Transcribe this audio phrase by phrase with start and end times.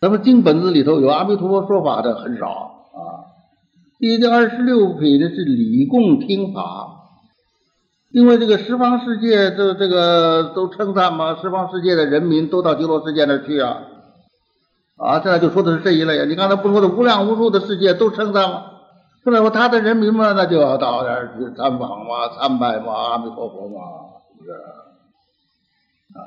[0.00, 2.98] 咱们经本子里头有阿弥陀佛说法的很少啊。
[3.98, 6.94] 第二十六品的是礼供听法。
[8.10, 13.82] 因为这个十方世界，这这个都称赞嘛，十方世界的人民都到极乐世界那去啊，
[14.96, 16.24] 啊，现在就说的是这一类。
[16.24, 18.64] 你刚才不说的无量无数的世界都称赞吗？
[19.24, 23.76] 不能说他的人民嘛，那就要到那儿去参访嘛，参拜嘛，阿弥陀佛嘛，
[24.32, 24.52] 是不是？
[26.16, 26.24] 啊，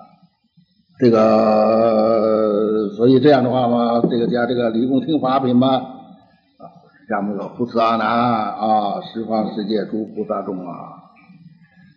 [1.01, 6.69] 这个，所以这样的话嘛，这个叫这个理供听法品嘛，啊，
[7.09, 11.09] 像那个菩萨阿难啊，十方世界诸菩萨众啊。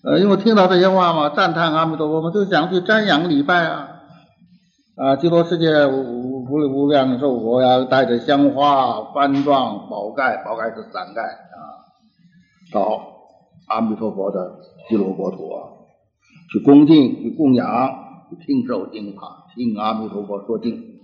[0.04, 3.88] 呃，因为听到这些话嘛，赞叹阿弥陀佛嘛，就想去瞻仰礼拜啊，
[4.96, 11.84] 啊，极乐世界无无无量寿佛呀，带着香花、幡幢、宝盖，宝盖是伞盖啊，
[12.72, 13.02] 到
[13.68, 14.52] 阿弥陀佛的
[14.88, 15.68] 极乐国土啊，
[16.50, 17.66] 去恭敬、去供养、
[18.44, 21.00] 听受经法，听阿弥陀佛说经，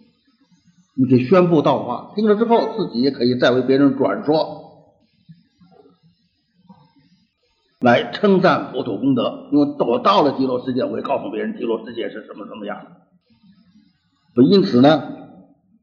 [0.97, 4.69] 你得宣布道化，听了之后自己也可以再为别人转说。
[7.81, 14.43] 来称赞佛陀功德，因为我到了极乐世界，我也告诉别人极乐世界是什么什么样的。
[14.43, 15.03] 因此呢，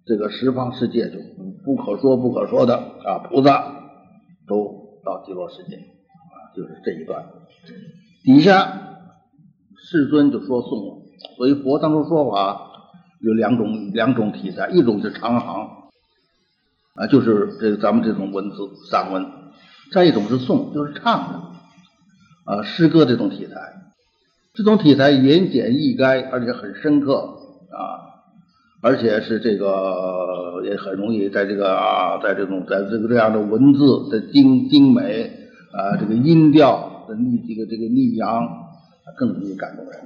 [0.05, 1.17] 这个十方世界就
[1.65, 3.91] 不可说不可说的啊，菩萨
[4.47, 7.25] 都到极乐世界啊，就是这一段。
[8.23, 8.99] 底下
[9.75, 11.01] 世尊就说送了，
[11.37, 12.61] 所以佛当中说法
[13.21, 15.69] 有两种两种题材，一种是长行
[16.95, 18.57] 啊，就是这咱们这种文字
[18.89, 19.23] 散文；
[19.91, 21.41] 再一种是颂，就是唱的。
[22.45, 23.55] 啊，诗歌这种题材，
[24.53, 27.15] 这种题材言简意赅，而且很深刻
[27.71, 28.23] 啊，
[28.81, 35.29] 而且是这个也很容易在这个啊，在这种在这个这样的文字的精精美
[35.73, 38.47] 啊，这个音调的逆这个这个逆扬，
[39.17, 39.99] 更容易感动人。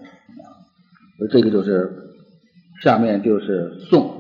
[1.27, 2.13] 这个就是
[2.81, 4.11] 下面就是宋，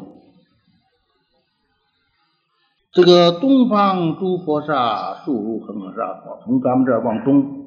[2.91, 7.57] 这个东方诸佛刹，数如恒河沙，从咱们这儿往东。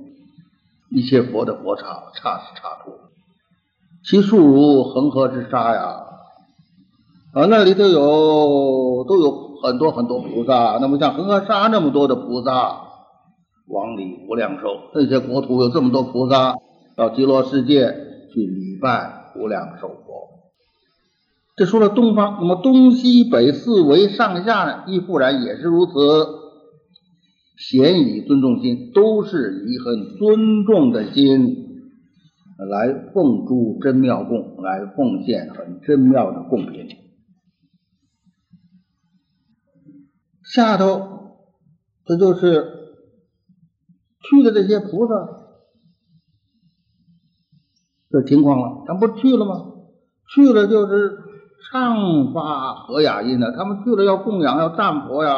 [0.91, 2.93] 一切佛的佛刹，刹是刹土，
[4.05, 6.05] 其数如恒河之沙呀！
[7.33, 10.79] 啊，那里头有都有很多很多菩萨。
[10.81, 12.83] 那么像恒河沙那么多的菩萨，
[13.67, 16.55] 往里无量寿，这些国土有这么多菩萨，
[16.95, 17.91] 到极乐世界
[18.33, 20.31] 去礼拜无量寿佛。
[21.57, 25.93] 这说了东方，那么东西北四维上下呢，亦复然也是如此。
[27.57, 31.93] 咸以尊重心，都是以很尊重的心
[32.59, 36.89] 来奉诸真妙供，来奉献很真妙的供品。
[40.43, 41.37] 下头
[42.05, 42.65] 这就是
[44.21, 45.15] 去的这些菩萨
[48.15, 49.73] 这情况了，咱不去了吗？
[50.33, 51.19] 去了就是
[51.67, 55.35] 唱发和雅音的，他们去了要供养，要赞佛呀。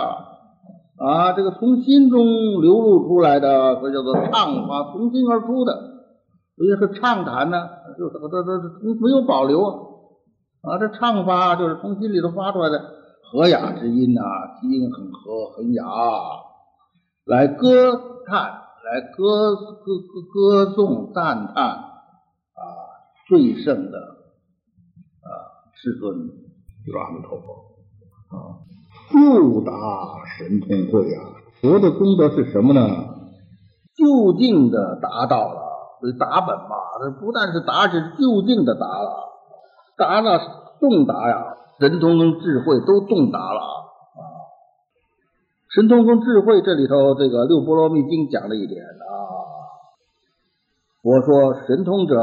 [0.98, 2.22] 啊，这个从心中
[2.60, 5.72] 流露出来的，这叫做唱发，从心而出的，
[6.56, 9.74] 所以是畅谈呢，就是这这这没有保留啊。
[10.62, 12.78] 啊，这唱发就是从心里头发出来的
[13.32, 14.20] 和雅之音呐，
[14.62, 15.84] 音很和很雅，
[17.24, 17.92] 来歌
[18.26, 18.38] 叹，
[18.84, 21.78] 来歌歌歌歌颂赞叹，
[23.26, 23.98] 最胜的
[25.22, 25.28] 啊，
[25.74, 26.28] 世尊
[26.86, 27.52] 就是阿弥陀佛
[28.36, 28.62] 啊。
[29.08, 29.72] 复达
[30.36, 31.30] 神通会啊！
[31.60, 33.14] 佛的功德是什么呢？
[33.94, 35.62] 就近的达到了，
[36.00, 39.28] 所以达本嘛，这不但是达，是就近的达了，
[39.96, 40.40] 达了
[40.80, 44.20] 洞达呀，神通跟智慧都洞达了啊！
[45.74, 49.06] 神通跟智慧这里头，这个六波罗蜜经讲了一点啊，
[51.02, 52.16] 我说神通者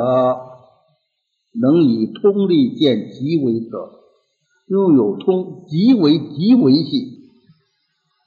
[1.62, 4.00] 能以通力见极为色。
[4.68, 7.30] 拥有通极为极为细，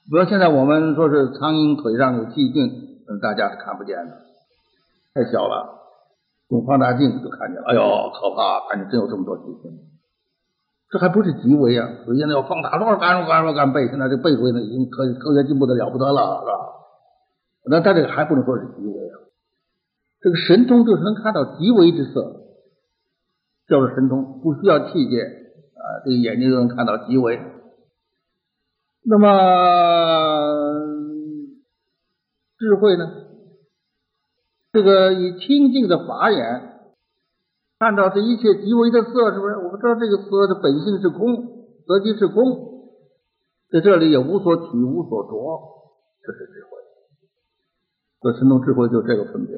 [0.05, 2.69] 比如现在我们说是苍蝇腿上有细菌，
[3.21, 4.21] 大家是看不见的，
[5.15, 5.81] 太小了，
[6.49, 7.65] 用放大镜就看见了。
[7.67, 7.81] 哎呦，
[8.13, 8.69] 可怕！
[8.69, 9.71] 看见真有这么多细菌，
[10.91, 11.89] 这还不是极微啊！
[12.05, 16.53] 所以现在要放大，多少干干干干倍，现在这倍数呢已经科科学进步的了不得了，是吧？
[17.65, 19.15] 那他这个还不能说是极微啊，
[20.21, 22.46] 这个神通就是能看到极微之色，
[23.67, 25.47] 叫做神通，不需要器械。
[25.77, 27.39] 啊，这个眼睛就能看到极微。
[29.03, 29.27] 那么
[32.57, 33.05] 智慧呢？
[34.73, 36.91] 这个以清净的法眼
[37.79, 39.55] 看到这一切极微的色，是不是？
[39.57, 41.35] 我们知道这个色的本性是空，
[41.85, 42.91] 色即是空，
[43.71, 45.61] 在这里也无所取，无所着，
[46.21, 46.69] 这是智慧。
[48.21, 49.55] 所以神通智慧就这个分别。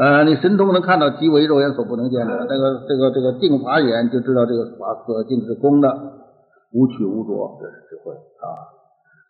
[0.00, 5.92] 呃，你神通能看到极为肉眼所不能见的，这个这个这个定法眼就知道这个法色境是空的，
[6.72, 8.48] 无取无着，这是智慧啊。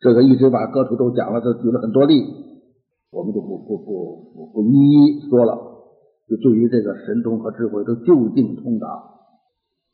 [0.01, 2.23] 这个一直把各处都讲了，都举了很多例，
[3.11, 5.59] 我们就不不不不不一一说了。
[6.29, 8.87] 就对于这个神通和智慧都就近通达，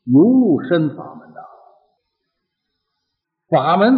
[0.05, 1.41] 由入深法门的
[3.49, 3.97] 法门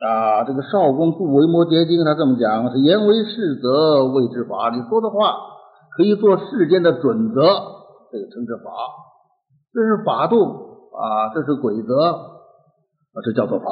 [0.00, 4.74] 啊，这个少公不为摩诘经》，他这么讲：是言为是则谓之法。
[4.74, 5.53] 你说的话。
[5.96, 7.40] 可以做世间的准则，
[8.10, 8.70] 这个称之法，
[9.72, 10.36] 这是法度
[10.90, 13.64] 啊，这是规则啊，这叫做法。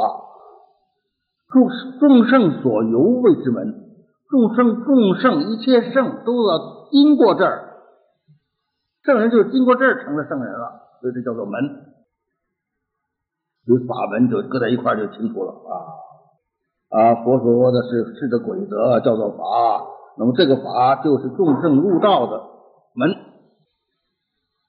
[1.48, 3.74] 众众圣所由谓之门，
[4.30, 7.82] 众圣众圣一切圣都要经过这儿，
[9.04, 11.60] 圣人就经过这儿成了圣人了，所以这叫做门。
[13.64, 15.74] 所以法门就搁在一块就清楚了啊
[16.98, 19.44] 啊，佛说的是是的规则叫做法。
[20.18, 22.42] 那么这个法就是众生入道的
[22.94, 23.10] 门，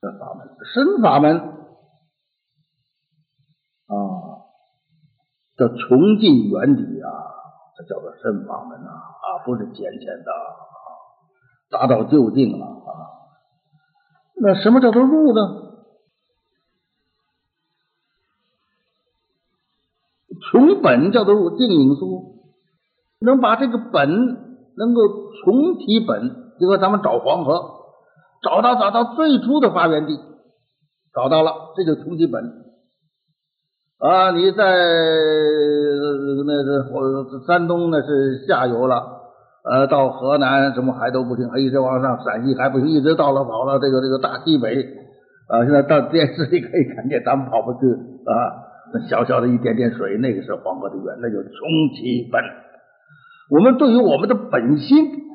[0.02, 1.38] 这法门深法门
[3.88, 3.94] 啊，
[5.58, 7.10] 叫穷尽原底啊，
[7.78, 10.32] 这叫做深法门呐啊，不是浅浅的，
[11.70, 12.92] 达到究竟了啊。
[14.36, 15.62] 那什么叫做入呢？
[20.52, 22.44] 穷本叫做入，定影书
[23.20, 24.43] 能把这个本。
[24.78, 25.02] 能够
[25.44, 26.30] 重提本，
[26.60, 27.62] 就说咱们找黄河，
[28.42, 30.18] 找到找到最初的发源地，
[31.14, 32.44] 找到了，这就重提本
[34.00, 34.32] 啊！
[34.32, 34.64] 你在
[36.46, 39.04] 那是山东那是下游了，
[39.64, 44.84] 呃，到河南什么还都不行，一直往上，陕西还不行，一直到了跑了这个这个大西北
[45.48, 45.64] 啊！
[45.64, 47.80] 现在到电视里可以看见，咱们跑不去
[48.26, 48.34] 啊！
[48.94, 51.50] 那小小的一点点水，那个是黄河的源，那就重
[51.96, 52.42] 提本。
[53.54, 55.30] 我们对于我们的本心，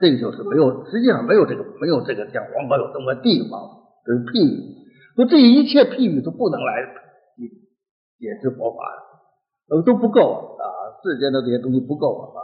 [0.00, 3.62] 这个就是没有，实际上没有这个，没有这个像黄河有这么地方，
[4.04, 4.82] 这是譬喻。
[5.14, 6.82] 说这一切譬喻都不能来
[8.18, 8.78] 解释佛法，
[9.70, 10.66] 呃，都不够啊！
[11.04, 12.42] 世间的这些东西不够啊！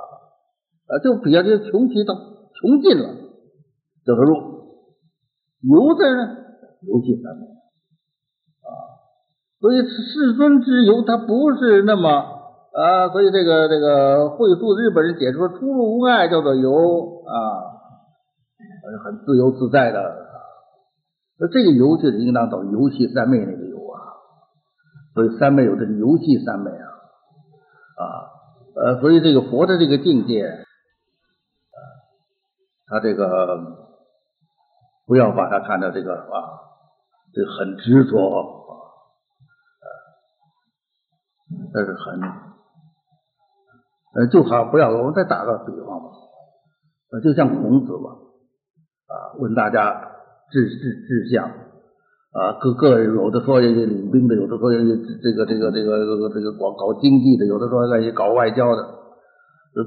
[0.87, 3.17] 啊，就比较就穷极到穷尽了，
[4.05, 4.37] 这个入
[5.63, 6.37] 游字呢，
[6.87, 7.47] 游戏三昧
[8.63, 8.71] 啊，
[9.59, 12.38] 所以世尊之游，它不是那么。
[12.79, 16.71] 啊，所以这个这个会宿日本人解说出入无碍叫做游
[17.27, 17.35] 啊，
[19.05, 20.29] 很自由自在的。
[21.41, 23.99] 那这个游就是应当到游戏三昧那个游啊，
[25.13, 26.87] 所以三昧有这个游戏三昧啊
[27.97, 28.05] 啊
[28.77, 30.49] 呃，所以这个佛的这个境界，
[32.87, 33.59] 他这个
[35.05, 36.63] 不要把它看到这个啊，
[37.35, 38.39] 这很执着啊，
[41.75, 42.48] 但是很。
[44.15, 46.09] 呃，就好不要，我们再打个比方吧，
[47.13, 48.09] 呃，就像孔子吧，
[49.05, 50.01] 啊，问大家
[50.51, 58.83] 志志志向，啊，各各有的说领兵的，有的说这个这个这个这个这个搞搞经济的，有的说那些搞外交的。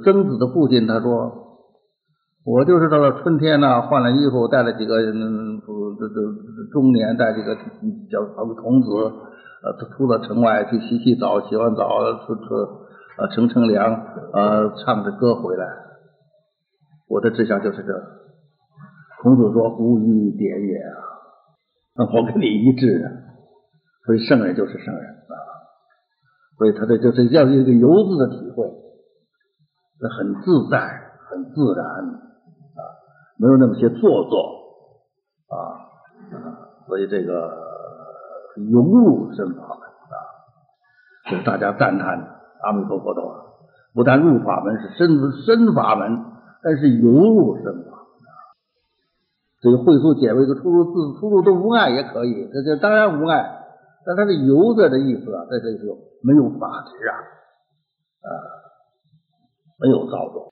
[0.05, 1.31] 曾子的父亲他说，
[2.45, 5.59] 我就是到了春天呢，换了衣服，带了几个嗯，
[5.99, 8.23] 这这中年带这个叫
[8.55, 8.87] 童子，
[9.63, 11.87] 呃，出了城外去洗洗澡，洗完澡
[12.27, 12.80] 出出。
[13.17, 15.67] 啊，乘乘凉，啊，唱着歌回来。
[17.07, 17.93] 我的志向就是这。
[19.21, 23.11] 孔子说：“无与点也啊！”我跟你一致啊。
[24.05, 25.35] 所以圣人就是圣人啊。
[26.57, 28.65] 所以他这就是要一个游子的体会，
[29.99, 30.79] 这很自在，
[31.29, 32.81] 很自然啊，
[33.37, 34.39] 没有那么些做作
[35.49, 35.85] 啊。
[36.87, 37.51] 所以这个
[38.55, 40.15] 融入身法门啊，
[41.29, 42.40] 是大家赞叹的。
[42.63, 43.45] 阿弥陀佛的话，
[43.93, 46.25] 不但入法门是深深法门，
[46.63, 47.97] 但是游入深法。
[49.61, 53.63] 这个会所解为一个出入自出入都无碍也可以，这这当然无碍，
[54.05, 57.13] 但它的游字的意思啊，在这里头没有法执啊，
[58.25, 58.29] 啊，
[59.77, 60.51] 没有造作。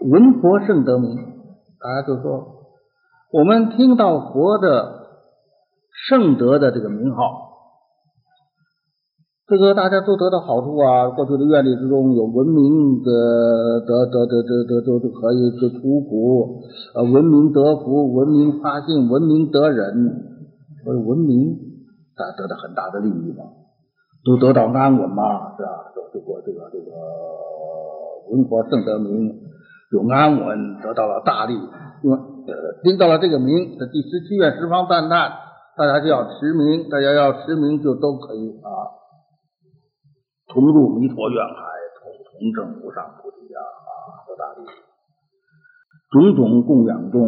[0.00, 1.16] 闻佛圣得名，
[1.80, 2.68] 大家就说，
[3.32, 4.97] 我们听到佛的。
[6.08, 7.20] 圣德的这个名号，
[9.46, 11.10] 这个大家都得到好处啊。
[11.10, 13.10] 过去的愿力之中有文明的
[13.86, 16.60] 得得得得得都都可以就出苦，
[16.94, 19.92] 呃，文明得福，文明发性，文明得忍，
[20.84, 21.56] 所以文明
[22.16, 23.44] 大家得到很大的利益嘛，
[24.24, 25.92] 都得到安稳嘛，是吧？
[26.12, 26.90] 这个这个这个
[28.30, 29.40] 文佛圣德名
[29.92, 31.54] 有安稳，得到了大利，
[32.02, 35.47] 因为呃听到了这个名，这第十七愿十方赞叹。
[35.78, 38.68] 大家就要持名，大家要持名就都可以啊，
[40.48, 41.54] 同入弥陀愿海，
[42.02, 44.66] 同同证无上菩提啊啊，多大利！
[46.10, 47.22] 种种供养中，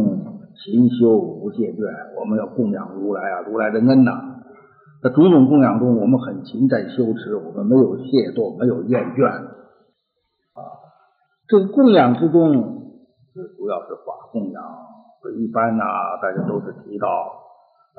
[0.58, 2.18] 勤修无懈倦。
[2.18, 4.42] 我们要供养如来啊，如来的恩呐。
[5.00, 10.60] 在种种供养中，我们很勤在修持，我们没有懈惰，没有厌倦啊。
[11.46, 12.50] 这个供养之中，
[13.32, 14.60] 这主要是法供养。
[15.38, 15.84] 一般呢，
[16.20, 17.06] 大家都是提到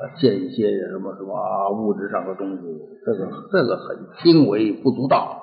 [0.01, 2.63] 呃献一些什么什么物质上的东西，
[3.05, 5.37] 这个这个很轻微不足道。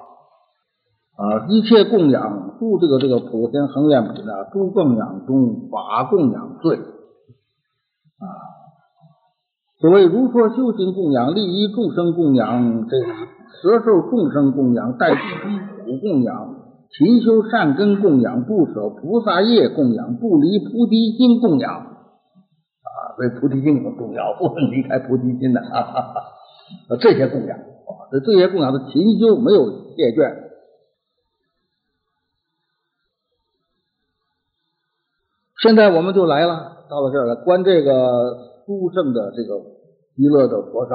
[1.19, 8.27] 啊，一切供养诸这个这个普天恒愿品呢，诸供养中法供养最啊。
[9.81, 16.57] 所谓如说修行供养、利益众生供养、这摄受众生供养、代地基础供养、
[16.91, 21.88] 勤修善根供养、不舍菩萨业供养、不离菩提心供养，
[23.19, 26.15] 所以菩提心很重要，不能离开菩提心的啊。
[27.01, 30.47] 这些供养啊，这这些供养的勤修没有懈倦。
[35.61, 39.59] 现在我们就来了，到了这儿了，观这个殊胜的这个
[40.15, 40.95] 极乐的佛刹，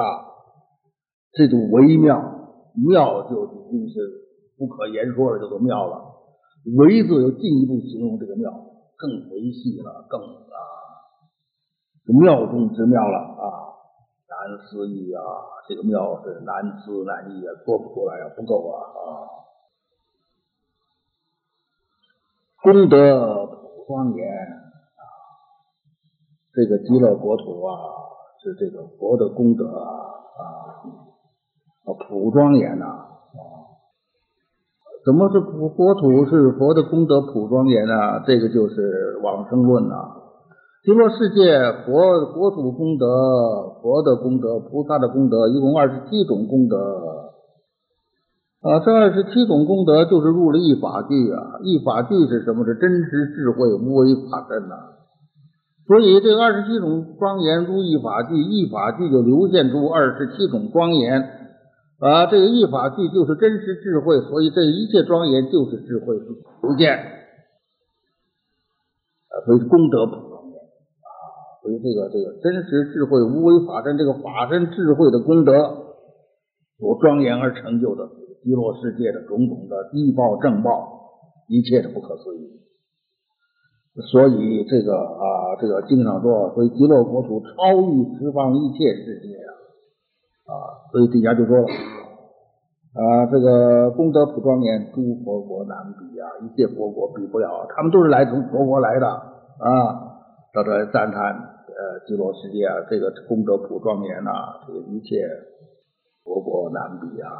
[1.32, 2.16] 这种微妙，
[2.74, 4.00] 妙就已经是
[4.56, 6.00] 不可言说了，叫做妙了。
[6.78, 8.50] 唯字又进一步形容这个妙，
[8.96, 10.56] 更维系了，更啊，
[12.12, 13.72] 妙中之妙了啊，
[14.28, 15.22] 难思议啊，
[15.68, 19.08] 这个妙是难思难议啊，做不出来啊，不够啊啊，
[22.62, 23.60] 功德。
[23.86, 25.04] 庄严啊，
[26.54, 27.76] 这个极乐国土啊，
[28.42, 29.92] 是这个佛的功德啊
[30.40, 33.04] 啊，普庄严呐啊，
[35.04, 38.24] 怎么是国国土是佛的功德普庄严呢？
[38.26, 40.23] 这个就是往生论呐。
[40.84, 41.48] 极乐世界
[41.86, 43.06] 佛国土功德，
[43.80, 46.76] 佛的功德，菩萨的功德，一共二十七种功德。
[48.60, 51.56] 啊，这二十七种功德就是入了一法句啊！
[51.62, 52.66] 一法句是什么？
[52.66, 54.76] 是真实智慧无为法身呐。
[55.86, 61.18] 所以这二十七种庄严入一法句，一法句就流现出二十七种庄严
[61.98, 62.26] 啊！
[62.26, 66.92] 这个一法句就是真实智慧，所以这一切庄严就是智慧流现
[69.32, 69.40] 啊！
[69.46, 70.33] 所以功德普！
[71.64, 75.56] 所以这个这个真实智慧无为法身，这个法身智慧的功德
[76.76, 78.04] 所庄严而成就的。
[78.44, 80.68] 极乐世界的种种的低报正报，
[81.48, 82.60] 一切的不可思议。
[84.12, 89.48] 所以这个啊，这个经上说，所以极乐国土超越十方一切世界啊
[90.44, 90.52] 啊，
[90.92, 100.20] 所以底下就说了啊，这个功德普庄严，诸佛国难比啊，一切佛国比不了，他们都是来从佛国来的啊，
[100.52, 105.26] 到这赞叹呃极乐世界啊，这个功德普庄严呐，这个一切
[106.22, 107.30] 佛国难比啊。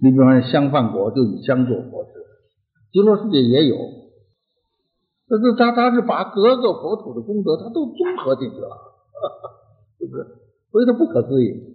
[0.00, 2.10] 你比方说香饭国就以香做佛事，
[2.92, 3.76] 极乐世界也有，
[5.28, 8.68] 但是他他是把各个佛土的功德他都综合进去了，
[9.98, 10.24] 是不是？
[10.70, 11.74] 所以它不可思议。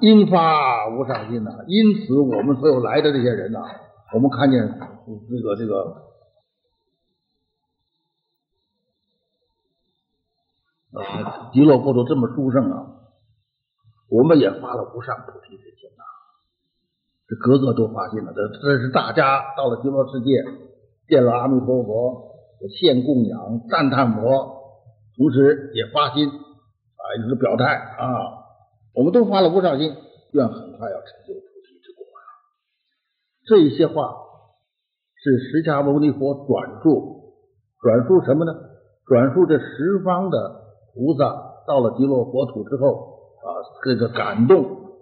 [0.00, 3.58] 因发无上心呐，因此我们所有来的这些人呐，
[4.14, 4.66] 我们看见
[5.28, 6.02] 这个这个
[10.92, 12.94] 啊极乐国土这么殊胜啊。
[14.10, 16.02] 我们也发了无上菩提之心呐，
[17.28, 18.32] 这个个都发心了。
[18.32, 20.42] 这这是大家到了极乐世界，
[21.06, 22.32] 见了阿弥陀佛，
[22.70, 24.22] 献供养、赞叹佛，
[25.14, 28.48] 同时也发心啊，一个表态啊，
[28.94, 29.94] 我们都发了无上心，
[30.32, 31.47] 愿很快要成就。
[33.48, 34.14] 这些话
[35.14, 37.34] 是释迦牟尼佛转述，
[37.80, 38.52] 转述什么呢？
[39.06, 40.38] 转述这十方的
[40.94, 43.16] 菩萨到了极乐国土之后。
[43.38, 43.48] 啊，
[43.84, 44.98] 这个感动，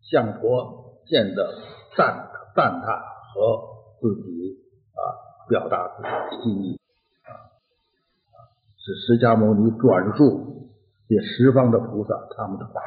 [0.00, 1.54] 向佛见的
[1.96, 3.02] 赞赞叹
[3.34, 3.60] 和
[4.00, 4.58] 自己
[4.94, 5.00] 啊
[5.48, 6.80] 表达自己的心意
[7.22, 7.28] 啊，
[8.78, 10.70] 是释迦牟尼转述
[11.06, 12.80] 这十方的菩萨他们的话，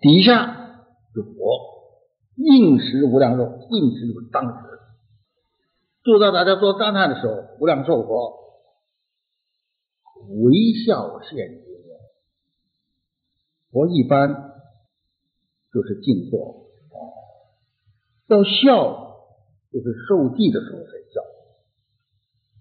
[0.00, 0.46] 底下
[1.12, 1.36] 是佛
[2.42, 4.80] 应时无量寿，应时就是当时，
[6.04, 8.38] 就在大家做赞叹的时候，无量寿佛
[10.44, 10.52] 微
[10.86, 11.60] 笑现。
[13.72, 14.52] 佛一般
[15.72, 16.66] 就是静坐，
[18.26, 19.16] 要笑
[19.70, 21.22] 就是受记的时候才笑，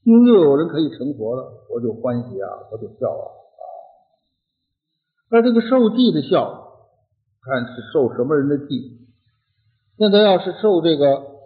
[0.04, 3.64] 因为又有人可以成佛了，我就欢喜啊，我就笑啊啊。
[5.32, 6.78] 那这个受记的笑，
[7.42, 8.99] 看是受什么人的记。
[10.00, 11.42] 现在要是受这个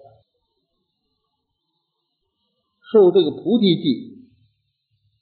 [2.92, 4.30] 受这个菩提记，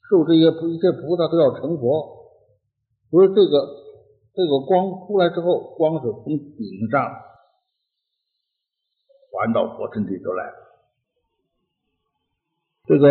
[0.06, 2.28] 受这些一些菩萨都要成佛。
[3.10, 3.68] 不是这个
[4.34, 7.10] 这个光出来之后，光是从顶上
[9.30, 10.54] 传到佛身体就来了。
[12.84, 13.06] 这个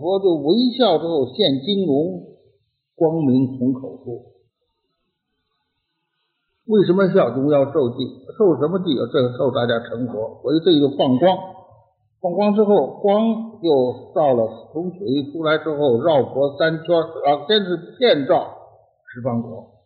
[0.00, 2.36] 佛就微笑之后现金龙，
[2.96, 4.37] 光明从口出。
[6.68, 8.04] 为什么孝宗要受祭？
[8.36, 8.92] 受什么祭？
[9.10, 11.32] 这受大家成佛，所以这就放光。
[12.20, 16.92] 放光之后，光就到了从水出来之后，绕佛三圈
[17.24, 18.52] 啊，先是遍照
[19.08, 19.80] 十方国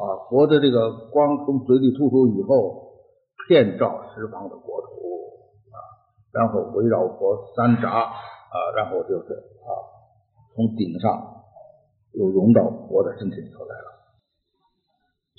[0.00, 3.04] 啊，佛的这个光从嘴里吐出以后，
[3.46, 4.86] 遍照十方的国土
[5.68, 5.76] 啊，
[6.32, 8.08] 然后围绕佛三匝啊，
[8.78, 9.68] 然后就是啊，
[10.54, 11.44] 从顶上
[12.12, 13.99] 又融到佛的身体里头来了。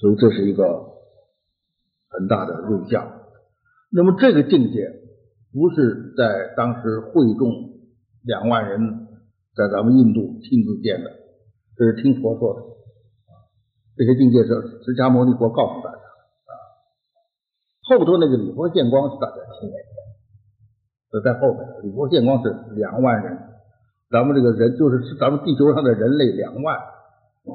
[0.01, 0.65] 所以这是一个
[2.09, 3.21] 很大的瑞相。
[3.91, 4.89] 那么这个境界
[5.53, 7.51] 不是在当时会众
[8.23, 8.79] 两万人
[9.53, 11.11] 在咱们印度亲自见的，
[11.77, 12.61] 这是听佛说的。
[13.95, 14.47] 这些境界是
[14.81, 16.53] 释迦牟尼佛告诉大家啊。
[17.83, 19.93] 后头那个礼佛见光是大家亲眼见，
[21.11, 21.61] 这在后面。
[21.83, 23.37] 礼佛见光是两万人，
[24.09, 26.79] 咱们这个人就是是咱们地球上的人类两万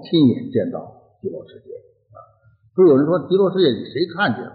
[0.04, 1.70] 亲眼见到极乐世界。
[2.76, 4.52] 说有人说极乐世界谁看见了？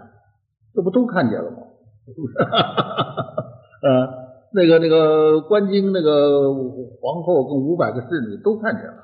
[0.72, 1.58] 这不都看见了吗？
[2.06, 2.38] 是不是？
[2.38, 4.08] 呃，
[4.54, 6.54] 那个那个观经那个
[7.02, 9.02] 皇后跟五百个侍女都看见了。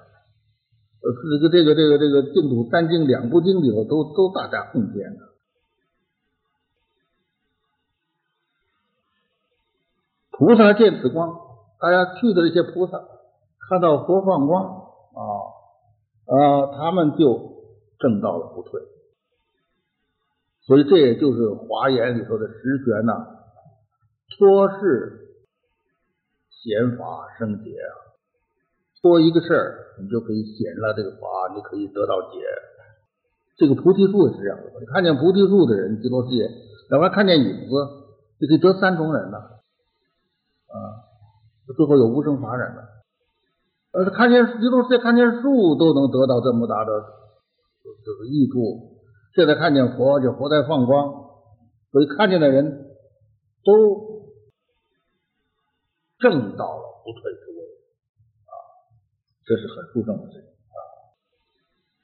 [1.00, 5.20] 呃，这个这个这个这个净土三经两部经里头都都大家共见的。
[10.30, 11.36] 菩萨见此光，
[11.80, 12.98] 大家去的这些菩萨
[13.68, 15.20] 看到佛放光啊
[16.26, 17.64] 啊，他们就
[17.98, 18.80] 正道了不退。
[20.68, 23.40] 所以这也就是华严里头的十玄呐，
[24.36, 25.32] 托事
[26.50, 27.96] 显法生解啊，
[29.00, 32.36] 托一个事儿，你就可以显了这个法，你可以得到解。
[33.56, 36.44] 这个菩提树也是这样的，你看见菩提树的人，极乐世界；
[36.90, 37.72] 哪怕看见影子，
[38.38, 39.38] 就可以得三种人呢。
[39.38, 40.76] 啊，
[41.74, 42.84] 最后有无生法忍的，
[43.92, 46.92] 呃，看见极乐世界，看见树都能得到这么大的
[48.04, 48.97] 这个益处。
[49.34, 51.12] 现在看见佛，就佛在放光，
[51.92, 52.64] 所以看见的人
[53.64, 54.32] 都
[56.18, 57.62] 正到了不退之位
[58.46, 58.52] 啊，
[59.44, 60.78] 这是很殊胜的事情啊。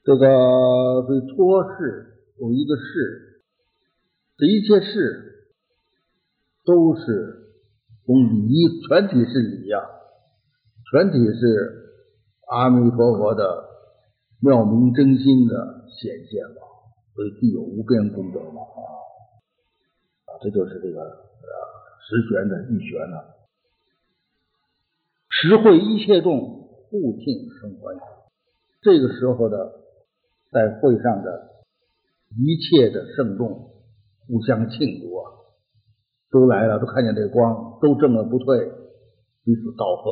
[0.03, 3.41] 这个对托事有一个事，
[4.37, 5.49] 这一切事
[6.63, 7.01] 都是
[8.05, 9.79] 从理，全体是理呀，
[10.91, 11.91] 全体是
[12.47, 13.65] 阿弥陀佛的
[14.39, 16.61] 妙明真心的显现吧。
[17.15, 18.83] 所以具有无边功德嘛啊
[20.25, 21.47] 啊，这就是这个呃
[22.03, 23.17] 十玄的一玄呢，
[25.29, 26.41] 实会一切众
[26.89, 27.95] 互庆生欢。
[28.81, 29.79] 这个时候的
[30.51, 31.63] 在会上的
[32.37, 33.71] 一切的圣众
[34.27, 35.31] 互相庆祝啊，
[36.29, 38.59] 都来了，都看见这光，都正了不退，
[39.45, 40.11] 彼此道贺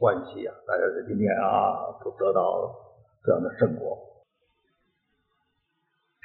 [0.00, 0.54] 欢喜啊！
[0.66, 2.74] 大家在今天啊，都得到
[3.22, 4.11] 这样的圣果。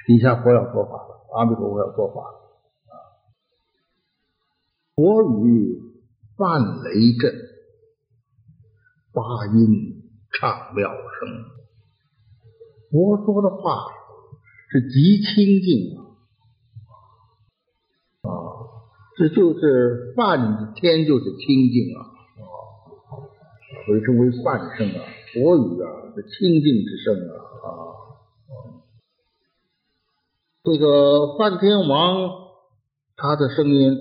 [0.08, 2.96] 底下佛要说法了，阿弥陀佛要说法啊！
[4.94, 5.82] 佛语
[6.34, 7.30] 泛雷震，
[9.12, 9.20] 八
[9.54, 11.28] 音唱妙声。
[12.90, 13.84] 佛说的话
[14.70, 16.00] 是极清净啊！
[18.22, 18.32] 啊
[19.18, 22.08] 这就是梵天，就是清净啊！
[23.84, 25.04] 所以称为梵圣啊！
[25.34, 27.68] 佛语啊，是清净之圣啊啊！
[30.68, 32.28] 这个梵天王，
[33.16, 33.96] 他的声音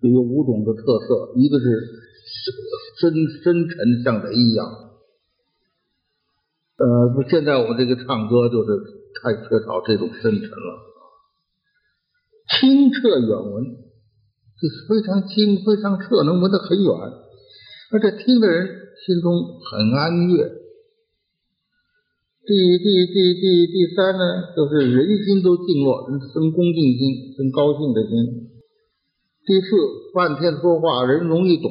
[0.00, 1.64] 有五种的特色，一个是
[3.00, 4.66] 深深沉像雷一样，
[6.76, 8.76] 呃，现在我们这个唱歌就是
[9.22, 10.84] 太缺少这种深沉了，
[12.60, 13.64] 清澈远闻，
[14.60, 16.92] 就是非常清非常澈，能闻得很远，
[17.92, 18.68] 而且听的人
[19.06, 19.32] 心中
[19.64, 20.59] 很安悦。
[22.50, 26.02] 第第第第第三呢，就是人心都静落，
[26.34, 28.50] 生恭敬心，生高兴的心。
[29.46, 29.68] 第四，
[30.12, 31.70] 半天说话，人容易懂。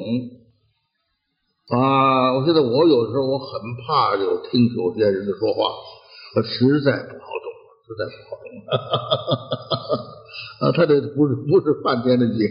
[1.68, 5.68] 啊，我觉得我有时候我很怕有听有些人的说话，
[6.38, 7.52] 我实在不好懂，
[7.84, 8.48] 实在不好懂。
[10.64, 12.48] 啊，他这不是不是半天的经，对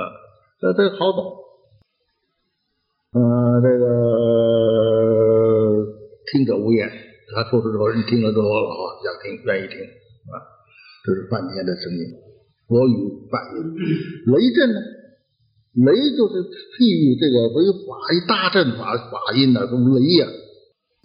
[0.00, 0.16] 啊，
[0.62, 1.30] 这这好懂。
[3.12, 4.93] 嗯，这个。
[6.34, 6.90] 听者无言，
[7.30, 8.74] 他说出之后，人听了之后，啊，
[9.06, 10.34] 想听，愿意听，啊，
[11.06, 12.10] 这是梵天的声音，
[12.66, 13.70] 佛语梵音。
[13.70, 14.80] 雷震呢？
[15.86, 16.42] 雷就是
[16.74, 20.26] 譬喻这个为法一大阵法法音呢，这种雷呀，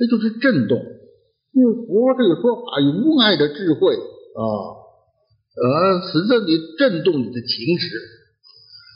[0.02, 0.82] 那就是震动。
[1.54, 3.94] 因为佛这个说法有无碍的智慧
[4.34, 4.44] 啊，
[5.62, 7.86] 呃，使得你震动你的情识。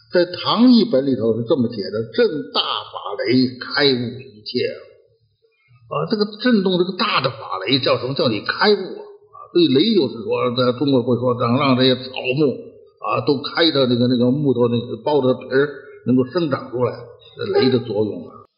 [0.10, 4.92] 在唐译本里头是这么写的：震大法雷，开悟一切。
[5.93, 8.15] 啊，这个震动这个大的法雷叫什么？
[8.15, 9.38] 叫你开悟啊！
[9.53, 12.49] 对雷就是说，在中国会说，让让这些草木
[12.97, 15.69] 啊都开的那个那个木头那个包的皮儿
[16.08, 16.97] 能够生长出来，
[17.38, 18.49] 这雷的作用啊，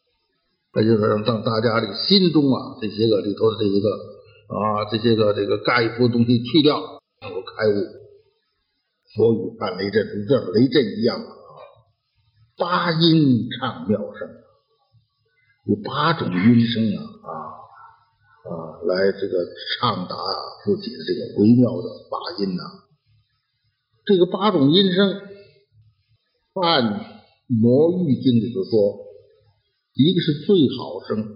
[0.72, 3.90] 那就是让大家这个心中啊这些个里头的这一个
[4.48, 6.80] 啊这些个这个盖覆的东西去掉，
[7.20, 7.84] 能够开悟。
[9.14, 11.30] 所以看雷震，就像雷震一样啊，
[12.56, 14.45] 八音唱妙声。
[15.66, 17.30] 有八种音声啊啊
[18.46, 18.50] 啊，
[18.86, 19.34] 来这个
[19.78, 20.14] 唱达
[20.64, 22.62] 自己的这个微妙的法音呐。
[24.04, 25.20] 这个八种音声，
[26.62, 26.84] 按
[27.48, 29.02] 《魔域经》里头说，
[29.94, 31.34] 一个是最好声，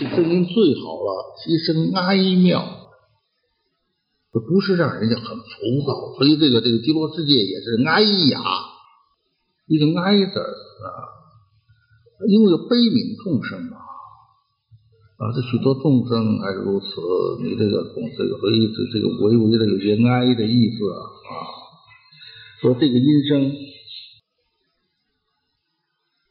[0.00, 2.88] 这声音最好了，其声哀妙，
[4.32, 5.42] 这不是让人家很浮
[5.86, 8.40] 躁，所以这个这个极乐世界也是哀雅，
[9.66, 10.67] 一个哀字啊。
[12.26, 16.86] 因为悲悯众生嘛，啊，这许多众生还是如此，
[17.44, 20.98] 你这个从这个所以这这个微微的有些哀的意思啊，
[22.60, 23.52] 说这个音声。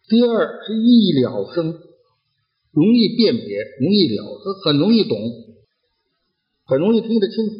[0.09, 1.79] 第二是意了声，
[2.71, 5.17] 容易辨别，容易了，这很容易懂，
[6.65, 7.53] 很容易听得清楚。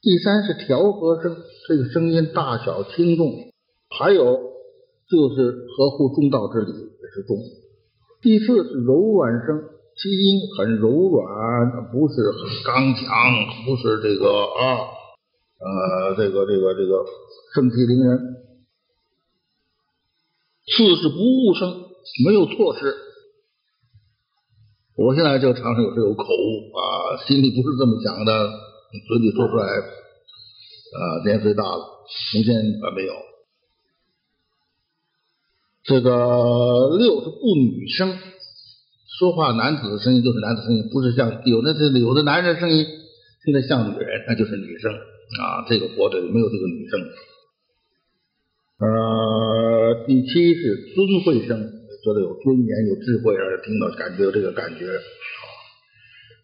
[0.00, 1.36] 第三是调和声，
[1.68, 3.52] 这个声音大小轻重，
[3.88, 4.49] 还有。
[5.10, 7.36] 就是合乎中道之理也是中。
[8.22, 9.58] 第四是柔软声，
[9.96, 13.06] 其音很柔软，不是很刚强，
[13.66, 14.86] 不是这个啊
[15.58, 17.04] 呃这个这个这个
[17.54, 18.18] 盛气凌人。
[20.70, 21.68] 四是不误声，
[22.24, 22.94] 没有错失。
[24.96, 28.48] 我现在就常常有时有口误啊，心里不是这么想的，
[29.08, 31.84] 嘴里说出来啊年岁大了，
[32.30, 33.29] 从前还没有。
[35.90, 38.14] 这个六是不女声，
[39.18, 42.86] 说话男子的声音就是男子声音，不是像有的这有的男人声音
[43.42, 45.66] 听着像女人，那就是女声啊。
[45.68, 47.00] 这个佛里没有这个女声。
[48.78, 54.86] 呃，第七是尊贵声，觉得有尊严、有智慧，让人听到感觉有这个感觉。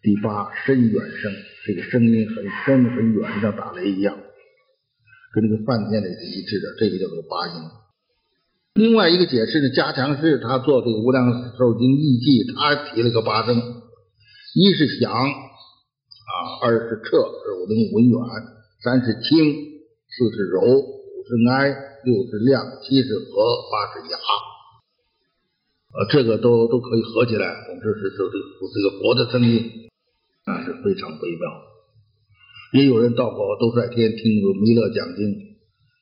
[0.03, 1.31] 第八深远声，
[1.65, 4.13] 这个声音很深很远，像打雷一样，
[5.33, 7.63] 跟这个梵天的是一致的，这个叫做八音。
[8.77, 11.25] 另外一个解释呢，加强是他做这个《无量
[11.57, 13.57] 寿经义记》，他提了个八声：
[14.53, 18.21] 一是响啊，二是彻，是五灵文远；
[18.85, 19.49] 三是清，
[20.13, 21.73] 四是柔，五是哀，
[22.05, 24.17] 六是亮，七是和，八是雅。
[25.97, 27.65] 呃，这个都都可以合起来。
[27.65, 29.89] 总之是说这这个佛的声音
[30.45, 31.49] 那是非常微妙。
[32.73, 35.46] 也有人到过兜率天听过弥勒讲经。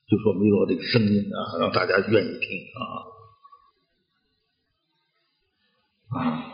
[0.08, 2.46] 就说弥勒这个声音啊，让大家愿意听
[2.78, 2.80] 啊
[6.14, 6.46] 啊！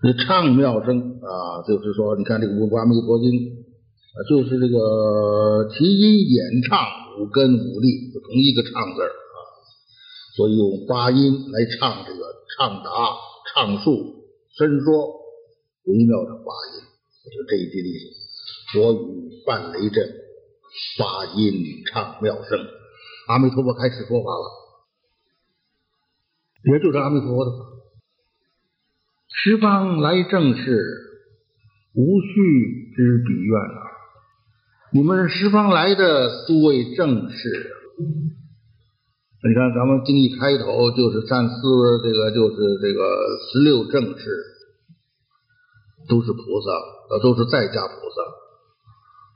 [0.00, 6.86] 这唱妙声啊，就是说，你看这个《五阿弥陀经》啊，就是这个提音演唱
[7.18, 9.36] 五根五力，就同一个唱字啊，
[10.36, 12.20] 所以用八音来唱这个
[12.56, 12.90] 唱达、
[13.52, 14.22] 唱述、
[14.56, 15.18] 伸说
[15.86, 16.80] 微妙的八音，
[17.34, 20.29] 就这一句例子：我与范雷震。
[20.98, 22.58] 发音唱妙声，
[23.28, 24.46] 阿弥陀佛开始说法了，
[26.72, 27.50] 也就是阿弥陀佛的。
[29.32, 30.84] 十方来正事，
[31.94, 33.82] 无须知彼愿啊！
[34.92, 37.70] 你们十方来的诸位正士，
[39.42, 44.44] 你看咱们经一开头就是三思，这个就是这个十六正士，
[46.08, 48.39] 都是菩萨，都是在家菩萨。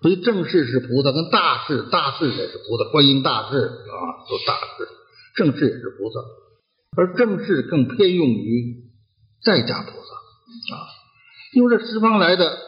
[0.02, 4.86] 所以正士是菩萨，跟大士，大士也是菩萨，观音大士啊，都大士，
[5.34, 6.20] 正士也是菩萨，
[6.96, 8.84] 而正士更偏用于
[9.42, 10.84] 在家菩萨啊，
[11.54, 12.58] 因为这十方来的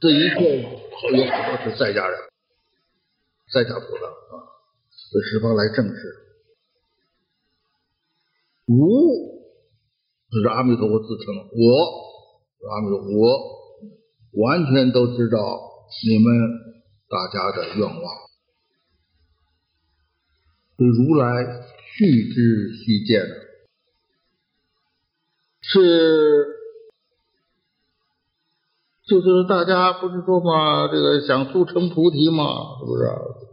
[0.00, 2.18] 这一切好有好多是在家人，
[3.54, 4.34] 在家菩萨啊，
[5.12, 6.16] 这十方来正士，
[8.66, 9.32] 无
[10.30, 13.08] 是阿弥陀佛自称，我阿弥陀佛，
[14.32, 15.71] 我完全都知道。
[16.04, 16.32] 你们
[17.08, 18.02] 大家的愿望，
[20.76, 21.44] 对如来
[21.96, 23.24] 续之细见，
[25.60, 26.46] 是
[29.06, 33.04] 就是大家不是说嘛，这个想速成菩提嘛，是不是？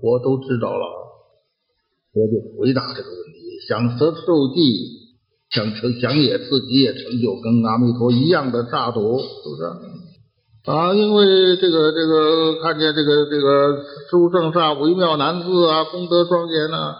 [0.02, 0.86] 我都知道了，
[2.14, 3.60] 我就回答这个问题。
[3.68, 9.99] 想得受记，想成想也自己也成就跟阿弥陀一样的刹土，是不是？
[10.70, 16.94] 啊，因为这个这个看见这个这个书圣刹微妙难字啊，功德庄严呐，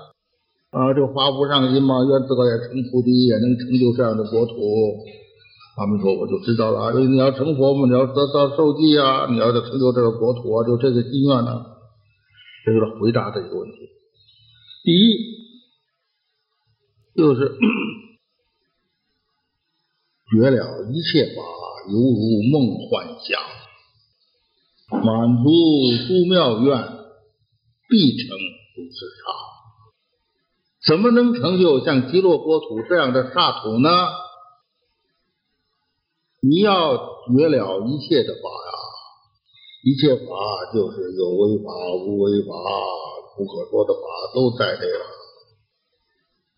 [0.72, 4.56] 啊，就发不上心嘛，愿自个也成菩提，也能成就这样的国土。
[5.78, 11.64] 他们说，我就知道了，因为你要成佛嘛，你要得到受记啊，你要成就这个国土啊，就这个心愿呢，
[12.66, 13.78] 这就是回答这个问题。
[14.84, 15.14] 第一，
[17.16, 17.54] 就是
[20.34, 21.42] 绝了一切法，
[21.92, 23.40] 犹如梦幻想，
[24.92, 25.50] 满足
[26.08, 26.78] 诸妙愿，
[27.88, 28.38] 必成
[28.76, 29.22] 如是刹。
[30.88, 33.90] 怎么能成就像极乐国土这样的刹土呢？
[36.42, 36.96] 你要
[37.38, 38.72] 绝了一切的法呀，
[39.84, 40.26] 一切法
[40.74, 41.70] 就是有为法、
[42.06, 42.54] 无为法、
[43.38, 44.00] 不可说的法
[44.34, 45.06] 都在内了。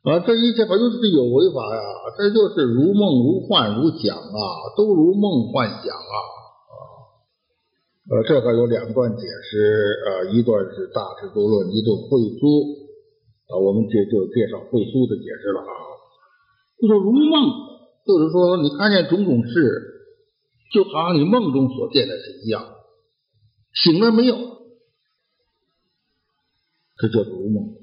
[0.03, 1.81] 啊，这一切法就是有为法呀，
[2.17, 4.39] 这就是如梦如幻如想啊，
[4.77, 6.40] 都如梦幻想啊。
[8.11, 12.75] 呃，这个有两段解释，呃，一段是大智度论，一段慧疏。
[13.47, 15.71] 啊，我们这就介绍慧疏的解释了啊，
[16.77, 17.71] 就说如梦。
[18.03, 19.53] 就是说，你看见种种事，
[20.73, 22.65] 就好像你梦中所见的是一样，
[23.73, 24.35] 醒了没有？
[26.97, 27.75] 这叫如梦。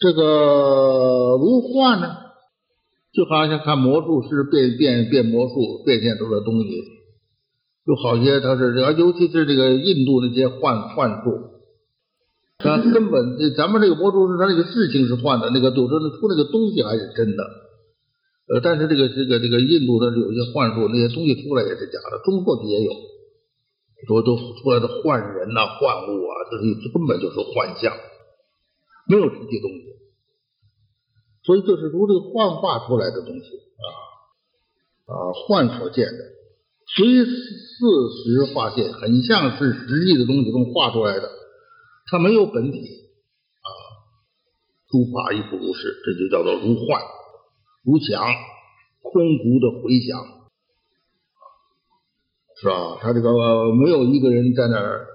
[0.00, 2.16] 这个如幻呢，
[3.12, 6.82] 就好像看魔术师变变变魔术变现出的东西，
[7.88, 11.64] 就好些他是这，尤其是这个印度那些幻幻术，
[12.58, 17.42] 他根本这咱们这个魔术师他那个事情是幻的，那个就是出那个东西还是真的。
[18.52, 22.92] 呃，但是这个这个这个印度的有些幻术，那些东西出来也是假的，中国的也有，
[24.06, 27.96] 说都出来的幻人呐、幻物啊，这这根本就是幻象，
[29.08, 29.96] 没有实际东西，
[31.42, 33.48] 所以就是如这个幻化出来的东西
[33.80, 33.84] 啊
[35.08, 36.36] 啊，幻所见的，
[36.96, 41.30] 随事实化现，很像是实际的东西中画出来的，
[42.06, 43.68] 它没有本体啊，
[44.90, 47.02] 诸法亦不如是，这就叫做如幻。
[47.84, 48.22] 如响，
[49.02, 50.18] 空谷的回响，
[52.60, 52.98] 是吧？
[53.00, 53.30] 他这个
[53.74, 55.06] 没有一个人在那儿，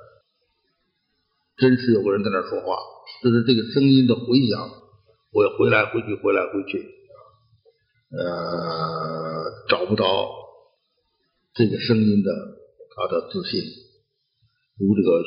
[1.57, 2.77] 真实有个人在那儿说话，
[3.21, 4.69] 就是这个声音的回响，
[5.31, 6.79] 我回来回去，回来回去，
[8.15, 10.05] 呃，找不到
[11.53, 12.31] 这个声音的
[12.95, 13.61] 他的自信，
[14.77, 15.23] 如这个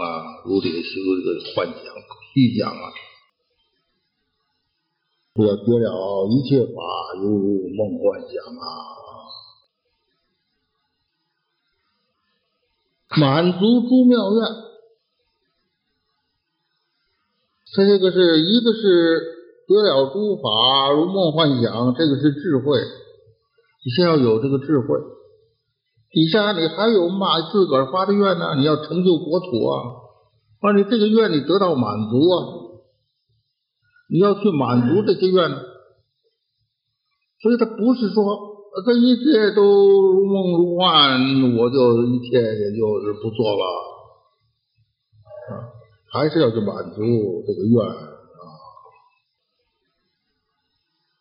[0.00, 0.82] 啊，如这个如
[1.16, 1.76] 这个幻想、
[2.34, 2.92] 虚想啊。
[5.38, 6.80] 要绝了一切法，
[7.16, 8.64] 犹如梦幻想啊！
[13.20, 14.48] 满足诸妙愿，
[17.74, 19.20] 他这个是一个是
[19.68, 22.78] 得了诸法如梦幻想，这个是智慧，
[23.84, 24.98] 你先要有这个智慧。
[26.16, 28.54] 底下你还有嘛自个儿发的愿呢？
[28.56, 30.00] 你要成就国土啊！
[30.62, 32.72] 啊，你这个愿你得到满足啊！
[34.08, 35.50] 你要去满足这些愿，
[37.42, 38.24] 所以他不是说
[38.86, 39.62] 这一切都
[40.00, 43.64] 如梦如幻，我就一切也就是不做了，
[45.52, 45.68] 啊，
[46.10, 48.16] 还是要去满足这个愿啊。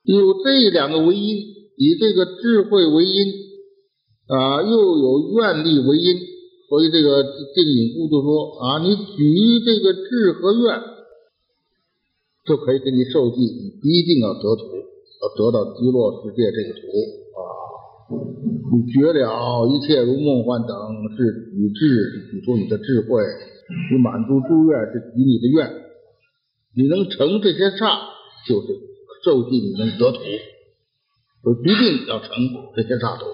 [0.03, 1.37] 有这两个为因，
[1.75, 3.44] 以这个智慧为因
[4.27, 6.17] 啊，又有愿力为因，
[6.69, 10.95] 所以这个定引故就说啊，你举这个智和愿。
[12.45, 16.85] 就可以给你受记，你一定要得土，要得到极乐世界这个土
[17.33, 17.41] 啊！
[18.69, 20.77] 你绝了一切如梦幻等，
[21.17, 23.17] 是举智，举出你的智慧；
[23.89, 25.73] 你满足诸愿，是举你的愿。
[26.77, 28.13] 你能成这些刹，
[28.47, 28.77] 就是
[29.23, 32.29] 受记，你能得土，就一定要成
[32.75, 33.25] 这些刹土。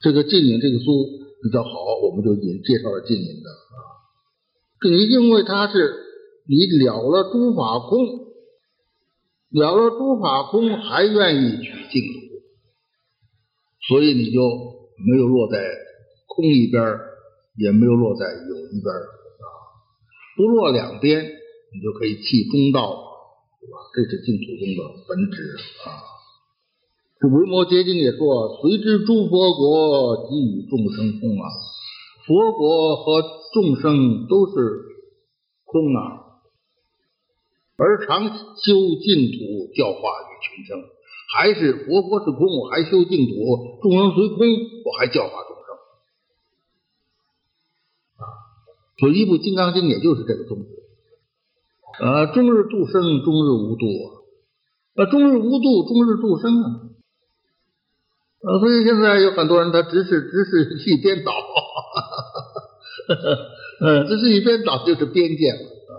[0.00, 0.84] 这个净引这个书
[1.42, 1.70] 比较好，
[2.02, 3.76] 我们就引介绍了净引的啊。
[4.88, 5.74] 你因为他是
[6.46, 6.54] 你
[6.86, 7.98] 了了诸法空，
[9.50, 12.18] 了了诸法空，还愿意取净土，
[13.88, 14.40] 所以你就
[15.10, 15.58] 没有落在
[16.26, 16.80] 空一边，
[17.56, 19.46] 也没有落在有一边啊，
[20.36, 22.94] 不落两边，你就可以弃中道，
[23.60, 23.78] 对吧？
[23.94, 26.17] 这是净土中的本质啊。
[27.20, 31.50] 这《维摩诘经》也说：“随知诸佛国，即与众生空啊。”
[32.22, 34.52] 佛国和众生都是
[35.64, 36.38] 空啊，
[37.76, 40.78] 而常修净土教化于群生，
[41.34, 43.34] 还是佛国是空，我还修净土；
[43.82, 44.46] 众生随空，
[44.84, 45.74] 我还教化众生。
[48.18, 48.22] 啊，
[49.00, 50.68] 所以一部《金刚经》也就是这个宗旨。
[52.04, 53.86] 啊，终日度生，终日无度
[54.94, 56.87] 啊，终日无度，终日度生啊。
[58.48, 61.32] 啊，所以现在有很多人他只是只是一边倒，
[63.84, 65.92] 嗯，只是一边倒就是边界了啊，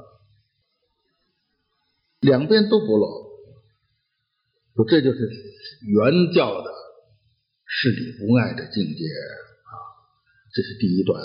[2.22, 3.30] 两边都不落，
[4.76, 5.30] 说这就是
[5.86, 6.72] 原教的
[7.66, 9.70] 事理不碍的境界啊，
[10.52, 11.24] 这是第一段，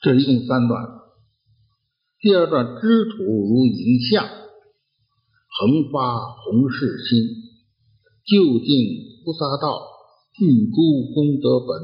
[0.00, 1.02] 这一共三段，
[2.18, 7.41] 第二段知土如影像，横发弘誓心。
[8.24, 8.68] 究竟
[9.24, 9.82] 菩萨道，
[10.34, 11.82] 具诸功德本，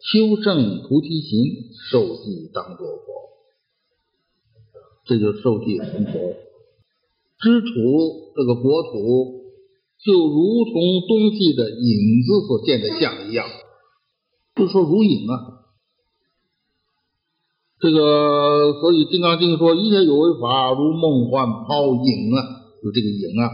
[0.00, 3.02] 修正菩提行，受记当作佛。
[5.04, 6.12] 这就受记成佛。
[7.40, 7.66] 知土
[8.36, 9.42] 这个国土，
[10.04, 13.46] 就如同东西的影子所见的像一样，
[14.54, 15.60] 就说如影啊。
[17.80, 22.38] 这个所以《金刚经》说：“一切有为法，如梦幻泡影啊，
[22.80, 23.50] 就这个影啊。”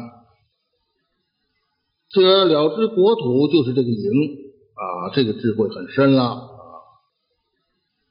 [2.10, 4.10] 这了知国土就是这个营
[4.74, 6.48] 啊，这个智慧很深了啊。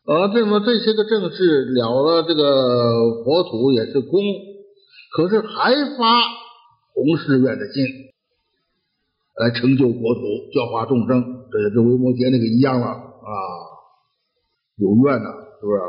[0.05, 4.21] 而这么这些个正事了了这个国土也是空，
[5.15, 6.21] 可是还发
[6.93, 7.83] 弘誓愿的心
[9.35, 10.21] 来成就国土，
[10.53, 13.33] 教化众生，这也跟维摩诘那个一样了啊。
[14.77, 15.29] 有愿呐，
[15.59, 15.79] 是不是？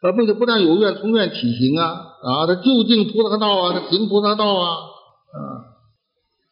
[0.00, 1.90] 啊，并且不但有愿，从愿起行啊
[2.22, 4.97] 啊，他就近菩萨道啊，他行菩萨道啊。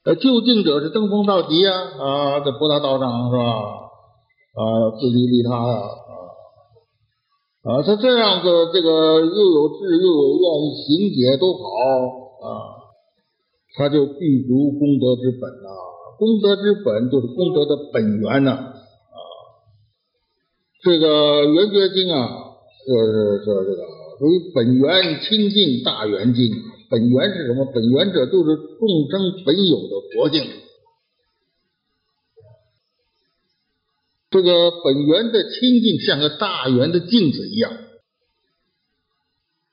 [0.06, 3.42] 呃，就近者是登峰造极啊，啊，这菩萨道上是吧？
[4.54, 6.14] 啊，自利利他呀，啊，
[7.66, 10.46] 啊，他这样子，这个又有志又有愿，
[10.78, 11.60] 行解都好
[12.38, 12.86] 啊，
[13.74, 15.74] 他就具足功德之本呐。
[16.18, 19.18] 功德之本就是功德的本源呐，啊，
[20.84, 22.28] 这个圆觉经啊，
[22.86, 23.82] 就是说这个
[24.20, 26.46] 属于本源清净大圆经。
[26.88, 27.64] 本源是什么？
[27.72, 30.44] 本源者就是众生本有的佛性。
[34.30, 37.72] 这个本源的清净像个大圆的镜子一样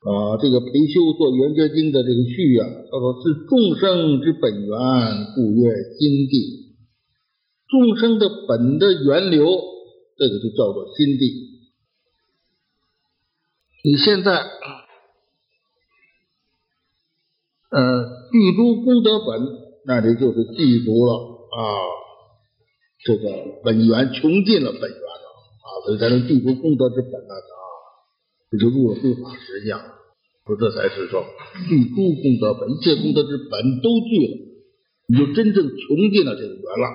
[0.00, 0.38] 啊。
[0.40, 4.78] 这个培修做《圆觉经》的这个序啊，他说是众生之本源，
[5.34, 6.74] 故曰心地。
[7.68, 9.46] 众生的本的源流，
[10.16, 11.60] 这个就叫做心地。
[13.84, 14.44] 你现在。
[17.74, 19.42] 呃，具足功德本，
[19.84, 21.12] 那这就是具足了
[21.50, 21.58] 啊，
[23.04, 23.22] 这个
[23.64, 25.26] 本源穷尽了本源了
[25.58, 27.66] 啊，所以才能具足功德之本呢啊，
[28.52, 29.80] 这就入了非法实相，
[30.46, 31.24] 说这才是说
[31.68, 34.38] 具足功德本，一切功德之本都具了，
[35.08, 36.86] 你就真正穷尽了这个缘了，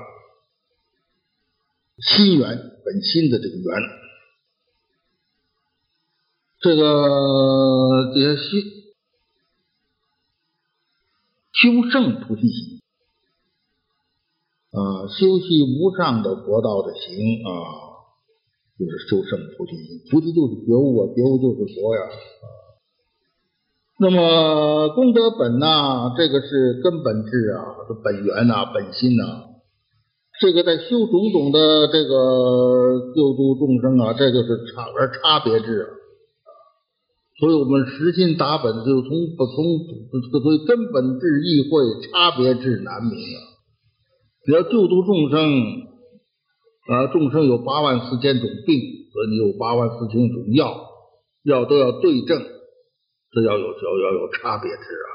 [2.08, 3.68] 心源本心的这个缘，
[6.62, 8.79] 这个这些心。
[11.60, 12.80] 修圣菩提心
[14.72, 17.50] 啊，修习无上的佛道的行啊，
[18.78, 20.00] 就是修圣菩提心。
[20.12, 22.02] 菩提就是觉悟啊，觉悟就是佛呀。
[24.02, 29.50] 那么功德本呐，这个是根本智啊，是本源呐，本心呐。
[30.40, 35.99] 这个在修种种的这个救度众生啊，这就是差而差别智啊。
[37.40, 39.64] 所以我们实心打本，就从不从
[40.12, 43.40] 这个所以根本智意会差别智难明啊！
[44.46, 45.40] 你要救度众生
[46.92, 48.76] 啊，众生有八万四千种病，
[49.14, 50.84] 和你有八万四千种药，
[51.44, 52.44] 药都要对症，
[53.32, 55.10] 这要有要要有差别智啊！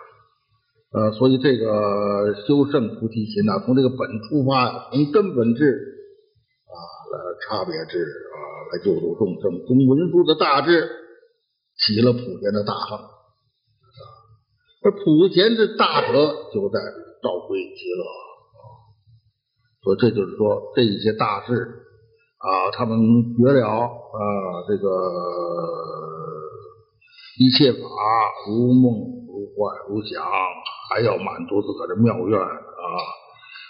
[0.96, 5.76] 呃，所以这个修圣菩提心呐，从这个本出发，从根本智
[6.72, 6.72] 啊
[7.12, 8.36] 来差别智啊
[8.72, 11.03] 来救度众生，从文殊的大智。
[11.76, 12.98] 起了普贤的大行，
[14.84, 16.78] 而普贤的大德就在
[17.22, 18.04] 道归极乐，
[19.82, 21.52] 所以这就是说这一些大事
[22.38, 22.96] 啊，他们
[23.36, 23.88] 觉了啊，
[24.68, 24.88] 这个
[27.38, 27.78] 一切法
[28.46, 28.92] 如梦
[29.26, 30.22] 如幻如想，
[30.90, 32.48] 还要满足自个的妙愿啊。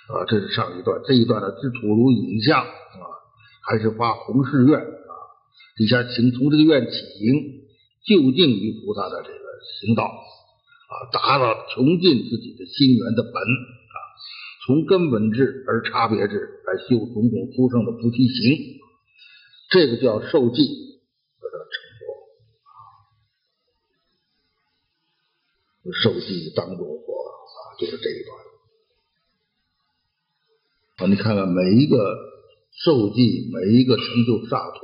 [0.05, 2.69] 啊，这是上一段，这一段呢，知土如影像啊，
[3.67, 5.13] 还是发弘誓愿啊，
[5.77, 7.64] 底下请从这个愿起行。
[8.05, 9.39] 就近于菩萨的这个
[9.81, 13.97] 行道啊，达到穷尽自己的心源的本啊，
[14.67, 18.83] 从根本智而差别智来修种种殊胜的菩提行，
[19.71, 20.67] 这个叫受记
[21.41, 21.75] 得到成
[25.83, 28.37] 佛，受记当作佛啊，就是这一段
[30.99, 31.07] 啊。
[31.09, 32.19] 你看看每一个
[32.85, 34.77] 受记，每一个成就萨土，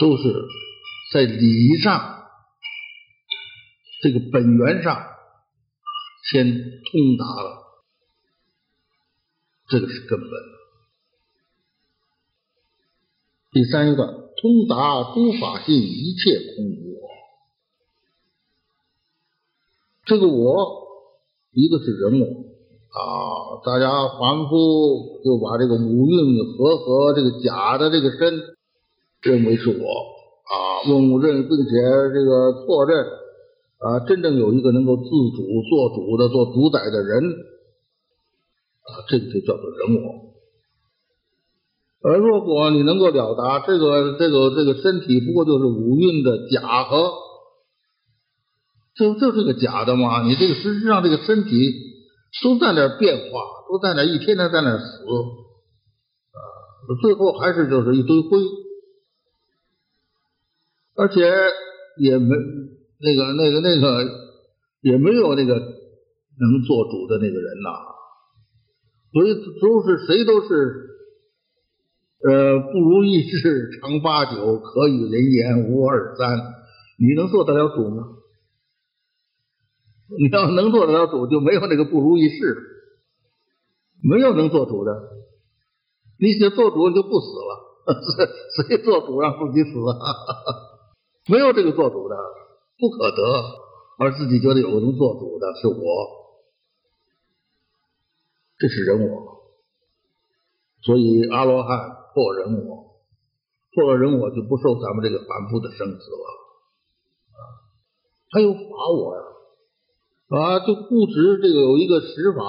[0.00, 0.48] 都是。
[1.12, 2.24] 在理上
[4.02, 4.96] 这个本源上
[6.30, 7.62] 先通达了，
[9.68, 10.30] 这个是根本。
[13.50, 17.08] 第三一个，通达诸法性，一切空无我。
[20.06, 20.86] 这个我，
[21.50, 22.26] 一个是人我。
[22.26, 28.34] 啊，大家凡夫就把这个五蕴和合这个假的这个身
[29.20, 31.70] 认为是我啊，用认并且
[32.12, 33.04] 这个错认
[33.78, 37.24] 啊，真正有一个能够自主做主的、做主宰的人
[38.82, 40.32] 啊，这个就叫做人我。
[42.04, 47.12] 而如果你能够了达这个这个这个身体不过就是五蕴的假合，
[48.96, 51.90] 就就是个假的嘛，你这个实际上这个身体。
[52.42, 54.84] 都在那变化，都在那一天天在那死，
[56.32, 56.40] 啊，
[57.02, 58.38] 最后还是就是一堆灰，
[60.94, 61.20] 而且
[61.98, 62.34] 也没
[63.00, 64.04] 那个那个那个
[64.82, 67.70] 也没有那个能做主的那个人呐，
[69.12, 70.88] 所以都是谁都是，
[72.28, 76.38] 呃，不如意事常八九，可与人言无二三，
[76.98, 78.18] 你能做得了主吗？
[80.18, 82.56] 你要能做得了主，就没有那个不如意事，
[84.02, 84.92] 没有能做主的。
[86.18, 87.72] 你想做主，你就不死了。
[88.68, 89.96] 谁做主让自己死啊？
[91.28, 92.16] 没有这个做主的，
[92.78, 93.22] 不可得，
[93.98, 95.76] 而自己觉得有能做主的是我，
[98.58, 99.42] 这是人我。
[100.82, 101.78] 所以阿罗汉
[102.14, 102.96] 破人我，
[103.74, 106.26] 破了人我就不受咱们这个凡夫的生死了。
[108.30, 108.60] 他有法
[108.90, 109.22] 我呀。
[110.32, 112.42] 啊，就固执这个有一个实法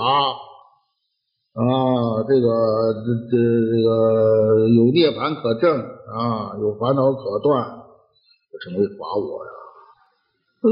[1.53, 3.35] 啊，这个这这
[3.69, 7.82] 这个有涅槃可证啊，有烦恼可断，
[8.61, 9.51] 成为法我呀。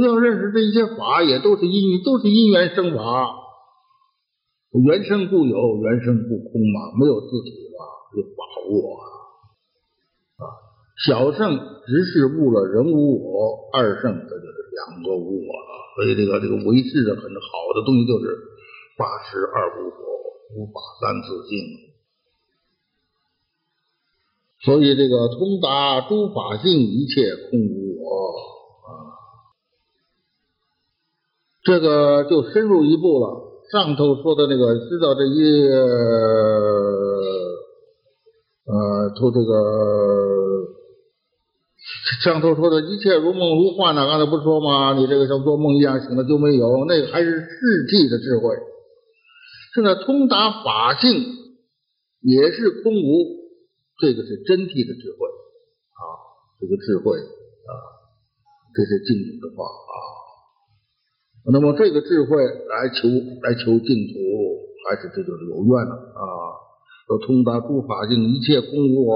[0.08, 3.28] 要认识这些法也都是因都是因缘生法，
[4.72, 7.84] 缘生故有，缘生故空嘛，没有自体嘛，
[8.16, 8.40] 有法
[8.72, 8.96] 我
[10.40, 10.48] 啊。
[11.04, 15.72] 小圣只是悟了人无我，二圣这就是两个无我了。
[15.96, 18.32] 所以这个这个维持的很好的东西就是
[18.98, 20.02] 法实二无我，
[20.56, 21.91] 无法三自性。
[24.64, 28.09] 所以这个通达诸法性，一切空无我
[28.86, 28.91] 啊，
[31.64, 33.41] 这个就深入一步了。
[33.72, 35.68] 上头说的那个知道这一
[38.66, 39.51] 呃，从这个。
[42.24, 44.05] 上头说的一切如梦如幻呢？
[44.05, 44.93] 刚才不是说吗？
[44.93, 48.55] 你这个像做梦一样醒了就没有，那个还是世纪的智慧。
[49.74, 51.09] 现在通达法性
[52.22, 53.41] 也是空无，
[54.02, 55.30] 这个是真谛的智慧
[55.93, 56.04] 啊，
[56.58, 57.72] 这个智慧啊，
[58.74, 59.93] 这是净土的话啊。
[61.54, 63.06] 那么这个智慧来求
[63.45, 64.14] 来求净土，
[64.89, 66.24] 还是这就是有愿了啊。
[67.10, 69.14] 要通达诸法性，一切空无我，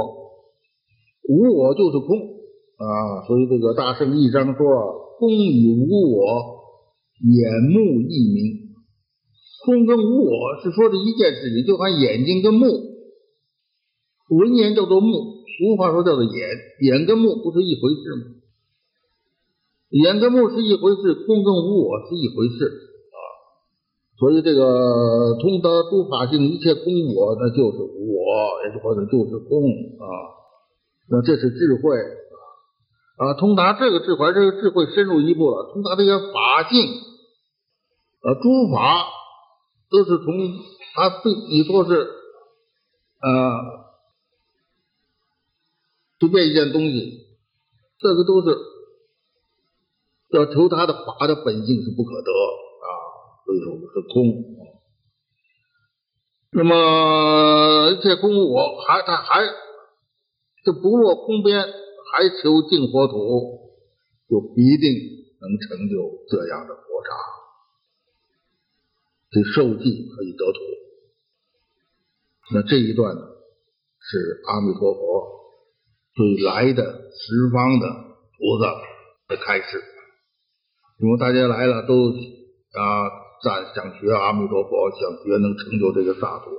[1.29, 2.35] 无我就是空。
[2.75, 4.59] 啊，所以这个大圣一章说
[5.17, 6.59] ：“空与无我，
[7.23, 7.39] 眼
[7.71, 8.75] 目一明。
[9.63, 12.67] 空跟无我是说的一件事情，就看眼睛跟目，
[14.29, 16.31] 文言叫做目，俗话说叫做眼。
[16.81, 18.35] 眼跟目不是一回事吗？
[19.89, 23.17] 眼跟目是一回事，空跟无我是一回事啊。
[24.17, 26.83] 所以这个通达诸法性，一切空
[27.15, 29.61] 我，那就是我，或者就是空
[29.99, 30.05] 啊。
[31.09, 31.97] 那这是智慧。”
[33.17, 35.71] 啊，通达这个智慧，这个智慧深入一步了。
[35.71, 36.85] 通达这些法性，
[38.21, 39.05] 呃，诸法
[39.89, 40.25] 都是从
[40.95, 43.84] 他对你说是，呃，
[46.19, 47.27] 随便一件东西，
[47.99, 48.57] 这个都是
[50.31, 52.87] 要求他的法的本性是不可得啊，
[53.45, 54.43] 所以说是空。
[56.51, 59.41] 那么一切空我，还他还
[60.63, 61.65] 这不落空边。
[62.13, 63.73] 还求净佛土，
[64.29, 64.93] 就必定
[65.41, 67.09] 能成就这样的佛刹。
[69.31, 70.59] 这受记可以得土。
[72.53, 73.21] 那这一段呢，
[73.99, 75.44] 是阿弥陀佛
[76.15, 77.87] 对来的十方的
[78.37, 78.71] 菩萨
[79.27, 79.83] 的开示。
[80.99, 83.11] 因为大家来了都啊，
[83.43, 86.51] 想想学阿弥陀佛，想学能成就这个萨土。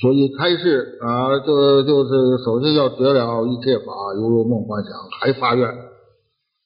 [0.00, 5.68] 所以开示啊，就就是首先要得了一切法，犹如梦幻想，还发愿。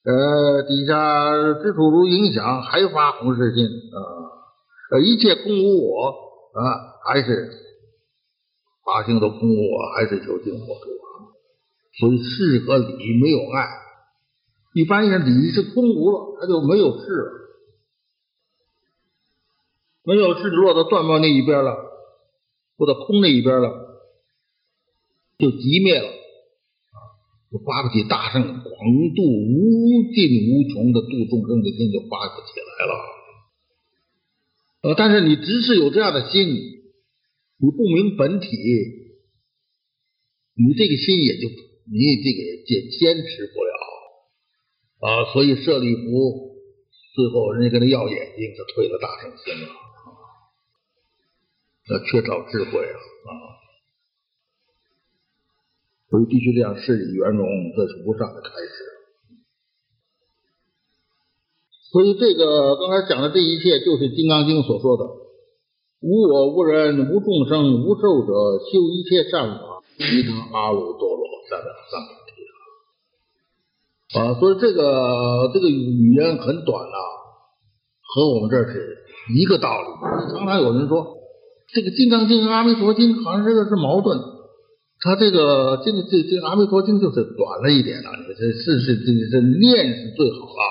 [0.05, 4.99] 呃，底下知处如影响，还发弘誓心啊。
[5.01, 6.09] 一切空无我
[6.53, 6.61] 啊，
[7.07, 7.49] 还是
[8.85, 11.02] 法性都空无我，还是求净佛土。
[11.99, 13.67] 所以事和理没有爱，
[14.73, 17.31] 一般人理是空无了，他就没有事了，
[20.03, 21.77] 没有事落到断末那一边了，
[22.77, 23.69] 落到空那一边了，
[25.37, 26.09] 就寂灭了，
[27.51, 32.93] 就发不起大圣广度无尽无穷的度众生的心就发不起来了。
[34.81, 38.47] 呃，但是你只是有这样的心，你不明本体，
[40.55, 41.47] 你这个心也就
[41.85, 43.71] 你这个也坚持不了。
[45.03, 46.55] 啊，所以舍利弗
[47.13, 49.71] 最后人家跟他要眼睛，他退了大圣心了啊，
[51.89, 53.31] 那缺少智慧啊啊！
[56.09, 58.93] 所以必须这样事以圆融，这是无上的开始。
[61.91, 65.03] 所以这个刚才讲的这一切，就是《金刚经》所说的
[66.01, 71.22] “无我无人无众生无寿者，修一切善法，即得阿耨多罗
[71.61, 72.33] 三藐三菩提”。
[74.13, 76.99] 啊，所以这个这个语言很短啊，
[78.13, 78.97] 和我们这是
[79.35, 79.87] 一个道理。
[80.31, 81.17] 常常有人说，
[81.73, 84.19] 这个《金刚经》和《阿弥陀经》好像这个是矛盾。
[85.01, 90.61] 他这个这个这这《阿弥陀经》就是短了一点了，这是是这这念是最好啊，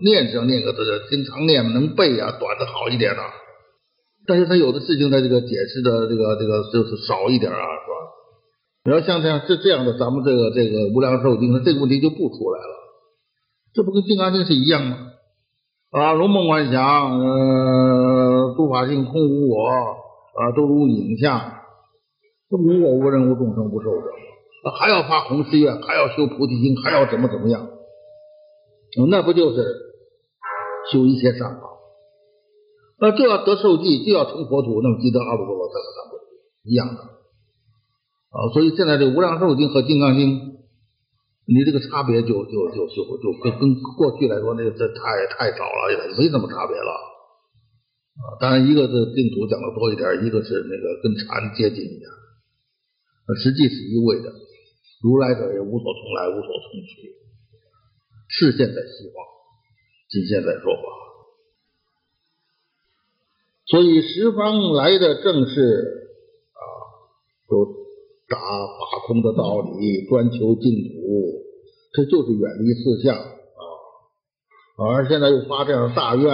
[0.00, 3.22] 念是要念个这个经常念能背啊，短的好一点了。
[4.28, 7.94] 但是他有的事情他这个解释的这个这个就是少一点啊，是吧？
[8.86, 12.74] 你要像这样这这样的，咱们这个这个无量寿经，那这个问题就不出来了。
[13.74, 14.96] 这不跟《金刚经》是一样吗？
[15.90, 19.66] 啊，如梦幻想，呃，诸法性空无我，
[20.38, 21.40] 啊，都如影像，
[22.48, 24.06] 这无我无人无众生无寿者，
[24.78, 27.66] 还要发弘誓愿，还要修菩提心，还要怎么怎么样？
[29.10, 29.56] 那不就是
[30.92, 31.62] 修一切善法？
[33.00, 37.15] 那就要得受记，就要成佛土，那么即得阿耨多罗三藐三菩提，一样的。
[38.36, 40.28] 啊，所以现在这《无量寿经》和《金刚经》，
[41.48, 46.92] 你这个差别就就就就就跟跟过去来说，那个这太太少了，也没什么差别了。
[48.20, 52.04] 啊，当然一个是净土讲的多一点，一个是那个跟禅接近一点，
[53.40, 54.28] 实际是一味的。
[55.00, 57.16] 如来者也无所从来，无所从去，
[58.28, 59.16] 是现在西方，
[60.12, 60.84] 今现在说法。
[63.64, 66.12] 所以十方来的正是
[66.52, 66.60] 啊，
[67.48, 67.85] 都。
[68.28, 71.44] 达法空的道理，专求净土，
[71.92, 73.24] 这就是远离四相啊！
[74.76, 76.24] 而现在又发这样的大愿，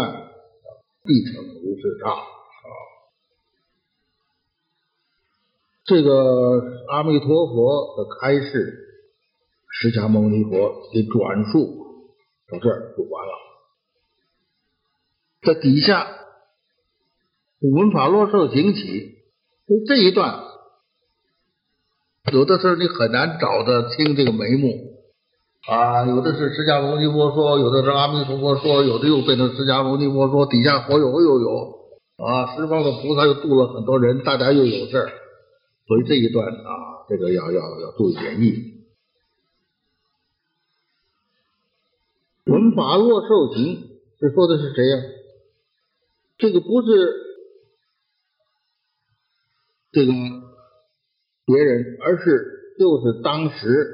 [1.05, 2.25] 必成如是刹啊！
[5.85, 8.79] 这个阿弥陀佛的开示，
[9.69, 10.51] 释迦牟尼佛
[10.95, 12.17] 的转述
[12.49, 13.33] 到这儿就完了。
[15.43, 16.07] 在底下，
[17.61, 19.19] 文法落受行起，
[19.69, 20.52] 就这一段。
[22.33, 24.91] 有的时候你很难找得清这个眉目
[25.69, 31.79] 啊，有的是释迦牟尼佛说，有的是阿弥陀佛说，有的又变成释迦牟尼佛说，底下佛友又有
[32.17, 35.13] 啊，十方的菩萨又度了很多人，大家又有事儿，
[35.87, 38.83] 所以这一段啊，这个要要要注意点意。
[42.47, 44.97] 闻法落受行，这说的是谁呀？
[46.39, 46.89] 这个不是
[49.93, 50.13] 这个。
[51.45, 52.25] 别人，而是
[52.79, 53.89] 就是当时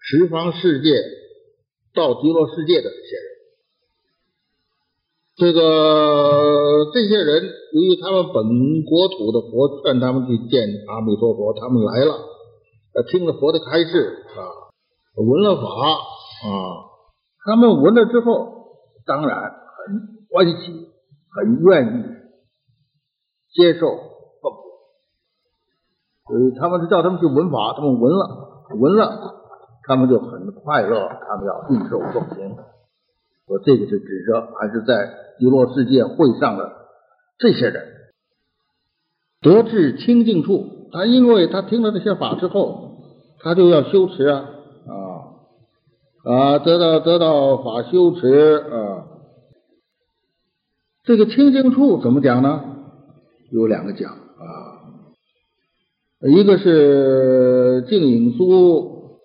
[0.00, 0.94] 十方世界
[1.94, 3.26] 到极乐世界的这些人，
[5.36, 7.42] 这个这些人
[7.72, 12.14] 由于他们本国土的佛劝他们去见阿弥陀佛，他们来了，
[13.10, 14.38] 听了佛的开示啊，
[15.16, 16.50] 闻了法啊，
[17.44, 20.72] 他们闻了之后，当然很欢喜，
[21.34, 22.04] 很愿意
[23.52, 24.13] 接受。
[26.26, 29.34] 所以他们是叫他们去闻法，他们闻了，闻了，
[29.86, 32.56] 他们就很快乐，他们要应受奉行。
[33.46, 36.72] 说这个是指着还是在极乐世界会上的
[37.38, 37.84] 这些人
[39.42, 43.02] 得至清净处，他因为他听了这些法之后，
[43.40, 44.46] 他就要修持啊
[44.86, 49.04] 啊啊，得到得到法修持啊。
[51.02, 52.64] 这个清净处怎么讲呢？
[53.50, 54.23] 有两个讲。
[56.26, 59.18] 一个是净影书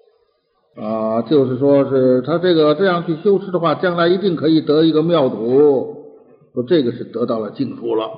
[0.76, 5.95] 啊，就是说是他这个这样去修持的话，将来一定可以得一个妙土。
[6.54, 8.10] 说这个是得到了净土了，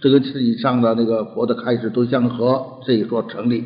[0.00, 3.64] 这个是以上的那个佛的开始都相合，这一说成立。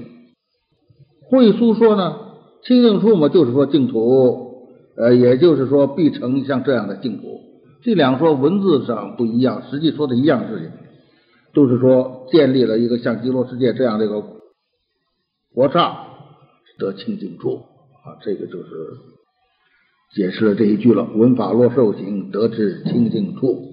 [1.30, 2.16] 慧书说呢，
[2.64, 4.64] 清净处嘛，就是说净土，
[4.96, 7.40] 呃，也就是说必成像这样的净土。
[7.84, 10.70] 这两说文字上不一样，实际说的一样事情。
[11.52, 14.22] 就是说建立了一个像极乐世界这样的一个
[15.54, 16.04] 国刹
[16.78, 17.56] 得清净处
[18.04, 18.68] 啊，这个就是
[20.14, 23.64] 解释了这一句了：“闻法若受行，得至清净处。”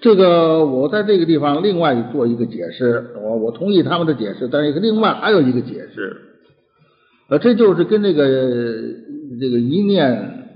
[0.00, 6.16] 这个我在这个地方另外做一个解释，我我同意他们的解释，但是另外还有一个解释，
[7.28, 8.24] 呃，这就是跟这个
[9.38, 10.48] 这个一念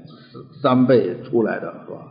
[0.61, 2.06] 三倍出来的是吧？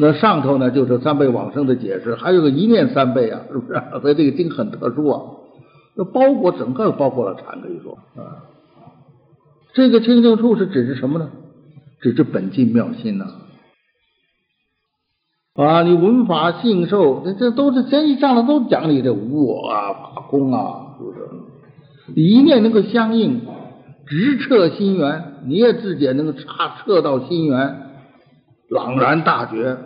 [0.00, 3.80] 那上头呢就是三倍往生的解释，还有个一念三倍啊， 是不是？
[4.00, 5.20] 所以这个经很特殊啊，
[5.94, 8.48] 那包裹整个包括了禅，可以说啊。
[9.72, 11.30] 这个清净处是指是什么呢？
[12.00, 13.26] 指是本净妙心呐！
[15.54, 22.20] 啊，你闻法信受，这这都是前一上来都讲你的无我啊、法空啊，是不是？
[22.20, 23.42] 一念能够相应，
[24.06, 27.76] 直彻心源，你也自己能够察彻到心源，
[28.70, 29.76] 朗然大觉，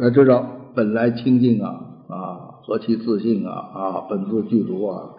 [0.00, 1.68] 呃，知道本来清净啊
[2.08, 5.14] 啊，何其自信啊啊，本自具足啊，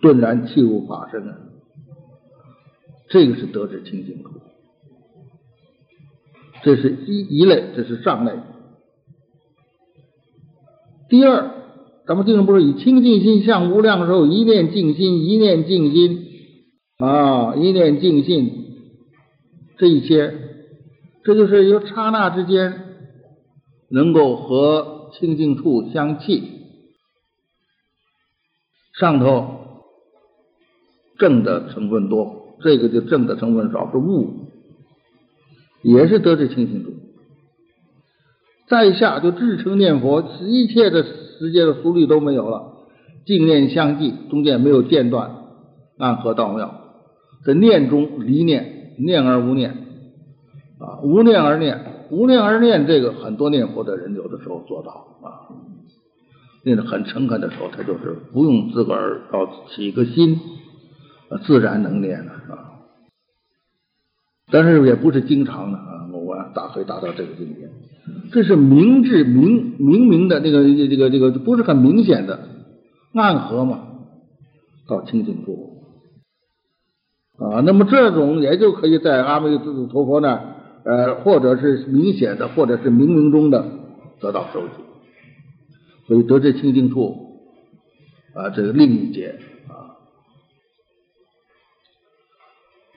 [0.00, 1.36] 顿然契入法身啊。
[3.08, 4.30] 这个是得知清净处，
[6.62, 8.32] 这是一一类，这是上类。
[11.08, 11.50] 第二，
[12.06, 16.26] 咱们经常不是以清净心向无量寿，一念静心，一念静心
[16.98, 18.52] 啊，一念静心，
[19.76, 20.32] 这一些，
[21.24, 22.89] 这就是由刹那之间
[23.90, 26.42] 能够和清净处相契，
[28.98, 29.82] 上头
[31.18, 32.56] 正的成分多。
[32.62, 34.34] 这个就正的成分少，是物，
[35.82, 36.92] 也是得知清净处。
[38.68, 42.86] 在下就至诚念佛，一切的世界的俗虑都没有了，
[43.24, 45.36] 净念相继，中间没有间断，
[45.98, 46.82] 暗合道妙。
[47.46, 49.70] 在念中离念，念而无念
[50.78, 54.90] 啊，无念而念，无念而念，这个很多念佛的人有的时候做到
[55.22, 55.48] 啊，
[56.64, 60.38] 念得很诚恳的时候，他就是不用自个儿要起个心。
[61.46, 62.82] 自然能念了，啊？
[64.50, 66.10] 但是也不是经常的啊。
[66.12, 67.70] 我大可以达到这个境界，
[68.32, 72.48] 这是明智明明明的那个这个这个不是很明显的
[73.14, 73.80] 暗合嘛，
[74.88, 75.84] 到清净处
[77.38, 77.60] 啊。
[77.64, 83.64] 那么这种也就可以在阿弥陀佛那呃，或者是明显的，或者是冥冥中的
[84.20, 84.74] 得到收集。
[86.06, 87.16] 所以得这清净处
[88.34, 89.38] 啊，这是另一节。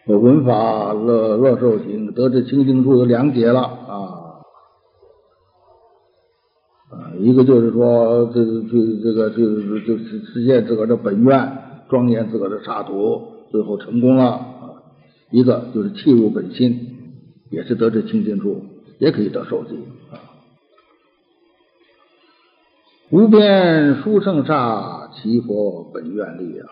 [0.05, 4.43] 闻法乐乐受行，得知清净处有两节了啊
[6.91, 11.57] 啊，一个就是说，这这这个就就实现自个的本愿，
[11.89, 14.83] 庄严自个的刹土，最后成功了啊。
[15.31, 16.92] 一个就是契入本心，
[17.53, 18.61] 也是得知清净处，
[18.97, 19.75] 也可以得受记
[20.11, 20.17] 啊。
[23.11, 26.65] 无边殊胜刹，其佛本愿力啊。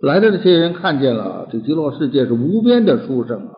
[0.00, 3.48] 来的这些人看见了，这极乐世界是无边的殊胜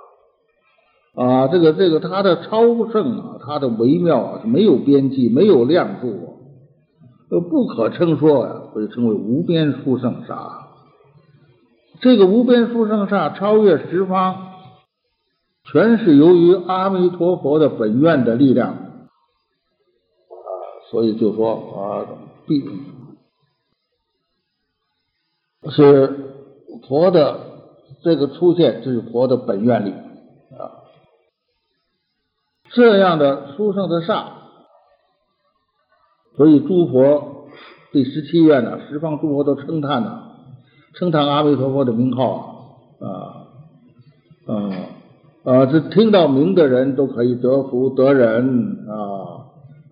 [1.14, 1.24] 啊！
[1.24, 6.38] 啊，这个这个，它的超胜啊，它的微妙啊，是没有边际，没有量数，
[7.30, 10.66] 呃，不可称说呀，所以称为无边殊胜刹。
[12.00, 14.36] 这个无边殊胜刹超越十方，
[15.72, 18.78] 全是由于阿弥陀佛的本愿的力量啊，
[20.90, 22.06] 所以就说啊，
[22.46, 22.60] 必
[25.70, 26.22] 是。
[26.88, 27.40] 佛的
[28.02, 30.86] 这个出现，就是佛的本愿力啊。
[32.70, 34.34] 这样的殊胜的刹，
[36.36, 37.48] 所以诸佛
[37.92, 40.30] 第十七愿呢，十方诸佛都称叹呢，
[40.94, 43.08] 称叹阿弥陀佛的名号啊
[44.46, 44.86] 啊啊！
[45.46, 48.92] 啊这听到名的人都可以得福得人啊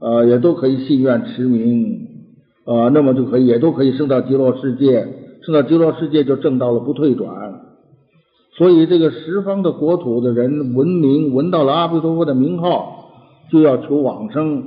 [0.01, 2.09] 啊，也都可以信愿持名
[2.67, 5.07] 啊，那么就可以也都可以升到极乐世界。
[5.45, 7.29] 升到极乐世界就证到了不退转，
[8.57, 13.11] 所以这个十方的国土的人闻名闻到了阿弥陀佛的名号，
[13.53, 14.65] 就要求往生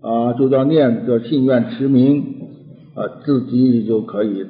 [0.00, 2.24] 啊，就叫念叫信愿持名
[2.94, 4.46] 啊，自己就可以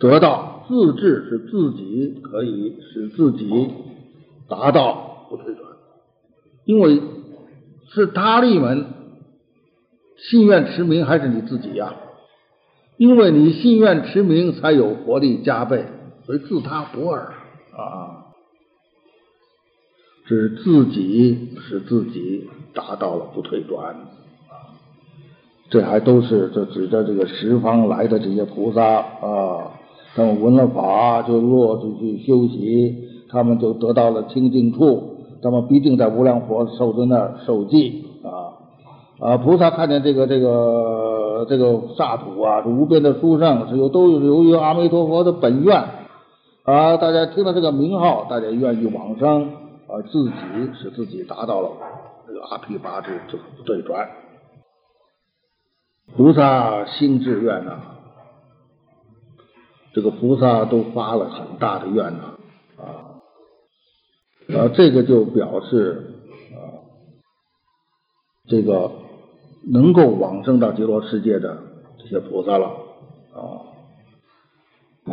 [0.00, 3.68] 得到自治，是自己可以使自己
[4.48, 5.64] 达到不退转，
[6.64, 7.00] 因为
[7.90, 8.86] 是他力门
[10.16, 11.94] 信愿持名还是你自己呀？
[12.96, 15.84] 因为你信愿持名，才有活力加倍，
[16.26, 17.32] 所以自他不二
[17.76, 18.24] 啊。
[20.26, 23.96] 指自己使自己达到了不退转。
[25.70, 29.72] 这还都是这指着这个十方来的这些菩萨啊，
[30.14, 38.58] 他们闻了法就落出去修习，他们就得到了清净处，他们必定在无量佛受尊那儿受记啊
[39.20, 39.36] 啊！
[39.38, 41.16] 菩萨看见这个这个。
[41.48, 45.76] 这个刹土啊，是无边的殊胜，是由都是由于阿弥陀佛的本愿
[46.64, 49.44] 啊，大家听到这个名号，大家愿意往生，
[49.86, 50.32] 啊，自己
[50.74, 51.70] 使自己达到了
[52.26, 53.20] 这个阿毗八智
[53.64, 54.08] 对转。
[56.16, 57.78] 菩萨心志愿呐，
[59.94, 62.37] 这个菩萨都发了很大的愿呐，啊，
[64.56, 66.14] 啊，这个就表示
[66.54, 66.88] 啊，
[68.46, 68.90] 这个
[69.70, 71.58] 能够往生到极乐世界的
[71.98, 72.66] 这些菩萨了，
[73.34, 73.68] 啊，
[75.04, 75.12] 啊，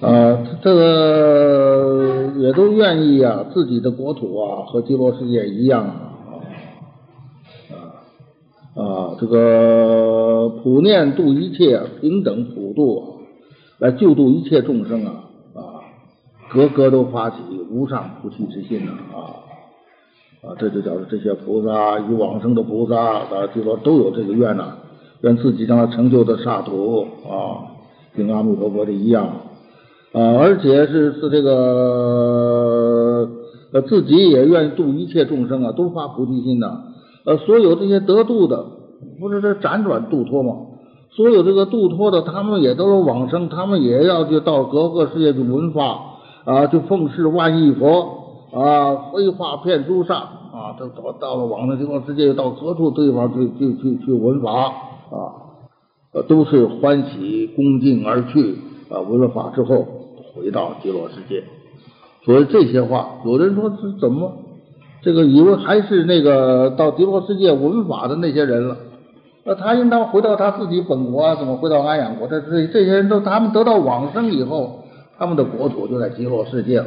[0.00, 5.84] 啊，这个也都愿意啊，自己的国土啊和极乐世界一样。
[5.84, 6.06] 啊，
[8.76, 13.22] 啊，啊这个普念度一切平等普度，
[13.78, 15.27] 来救度一切众生啊，
[16.50, 17.36] 个个都发起
[17.70, 19.46] 无上菩提之心呢啊
[20.40, 24.74] 啊，这就叫做这些菩萨与往生的菩萨啊，就说都有这个愿呐，
[25.22, 27.74] 愿自己将来成就的刹土啊，
[28.16, 29.26] 跟阿弥陀佛的一样
[30.12, 33.28] 啊，而且是是这个
[33.86, 36.84] 自己也愿度一切众生啊，都发菩提心呢。
[37.24, 38.64] 呃，所有这些得度的，
[39.20, 40.52] 不是这辗转度脱吗？
[41.10, 45.98] 所有这个度脱的，他们也都是往生，他们也要去到各个世界去闻法
[46.48, 47.84] 啊，就奉事万亿佛
[48.54, 54.50] 啊，飞化遍诸上啊，都到到了往生极乐世界，到何处地方去去去去闻法
[55.10, 56.24] 啊？
[56.26, 58.56] 都是欢喜恭敬而去
[58.88, 59.86] 啊，闻了法之后
[60.34, 61.44] 回到极乐世界。
[62.24, 64.32] 所以这些话，有人说是怎么？
[65.02, 68.76] 这个以为还是那个到极乐世界闻法的那些人了，
[69.44, 71.34] 那他应当回到他自己本国啊？
[71.34, 72.26] 怎么回到安阳国？
[72.26, 74.78] 这这这些人都他们得到往生以后，
[75.18, 76.86] 他们的国土就在极乐世界了。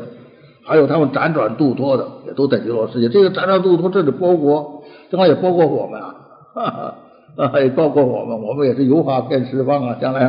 [0.64, 3.10] 还有他们辗转度脱的，也都在极乐世界。
[3.10, 6.96] 这个辗转度脱，这里包括，正好也包括我们啊，
[7.36, 10.22] 啊， 也包括我们，我们也是有法变十方啊，将来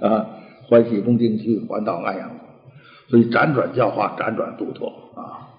[0.00, 0.26] 啊
[0.68, 2.30] 欢喜恭敬去还到安阳，
[3.08, 5.50] 所以辗转教化，辗转度脱啊。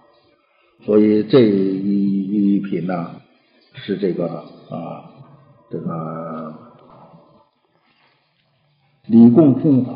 [0.85, 3.11] 所以这一一品呢，
[3.73, 4.27] 是这个
[4.69, 5.11] 啊，
[5.69, 6.53] 这个
[9.07, 9.91] 礼供听法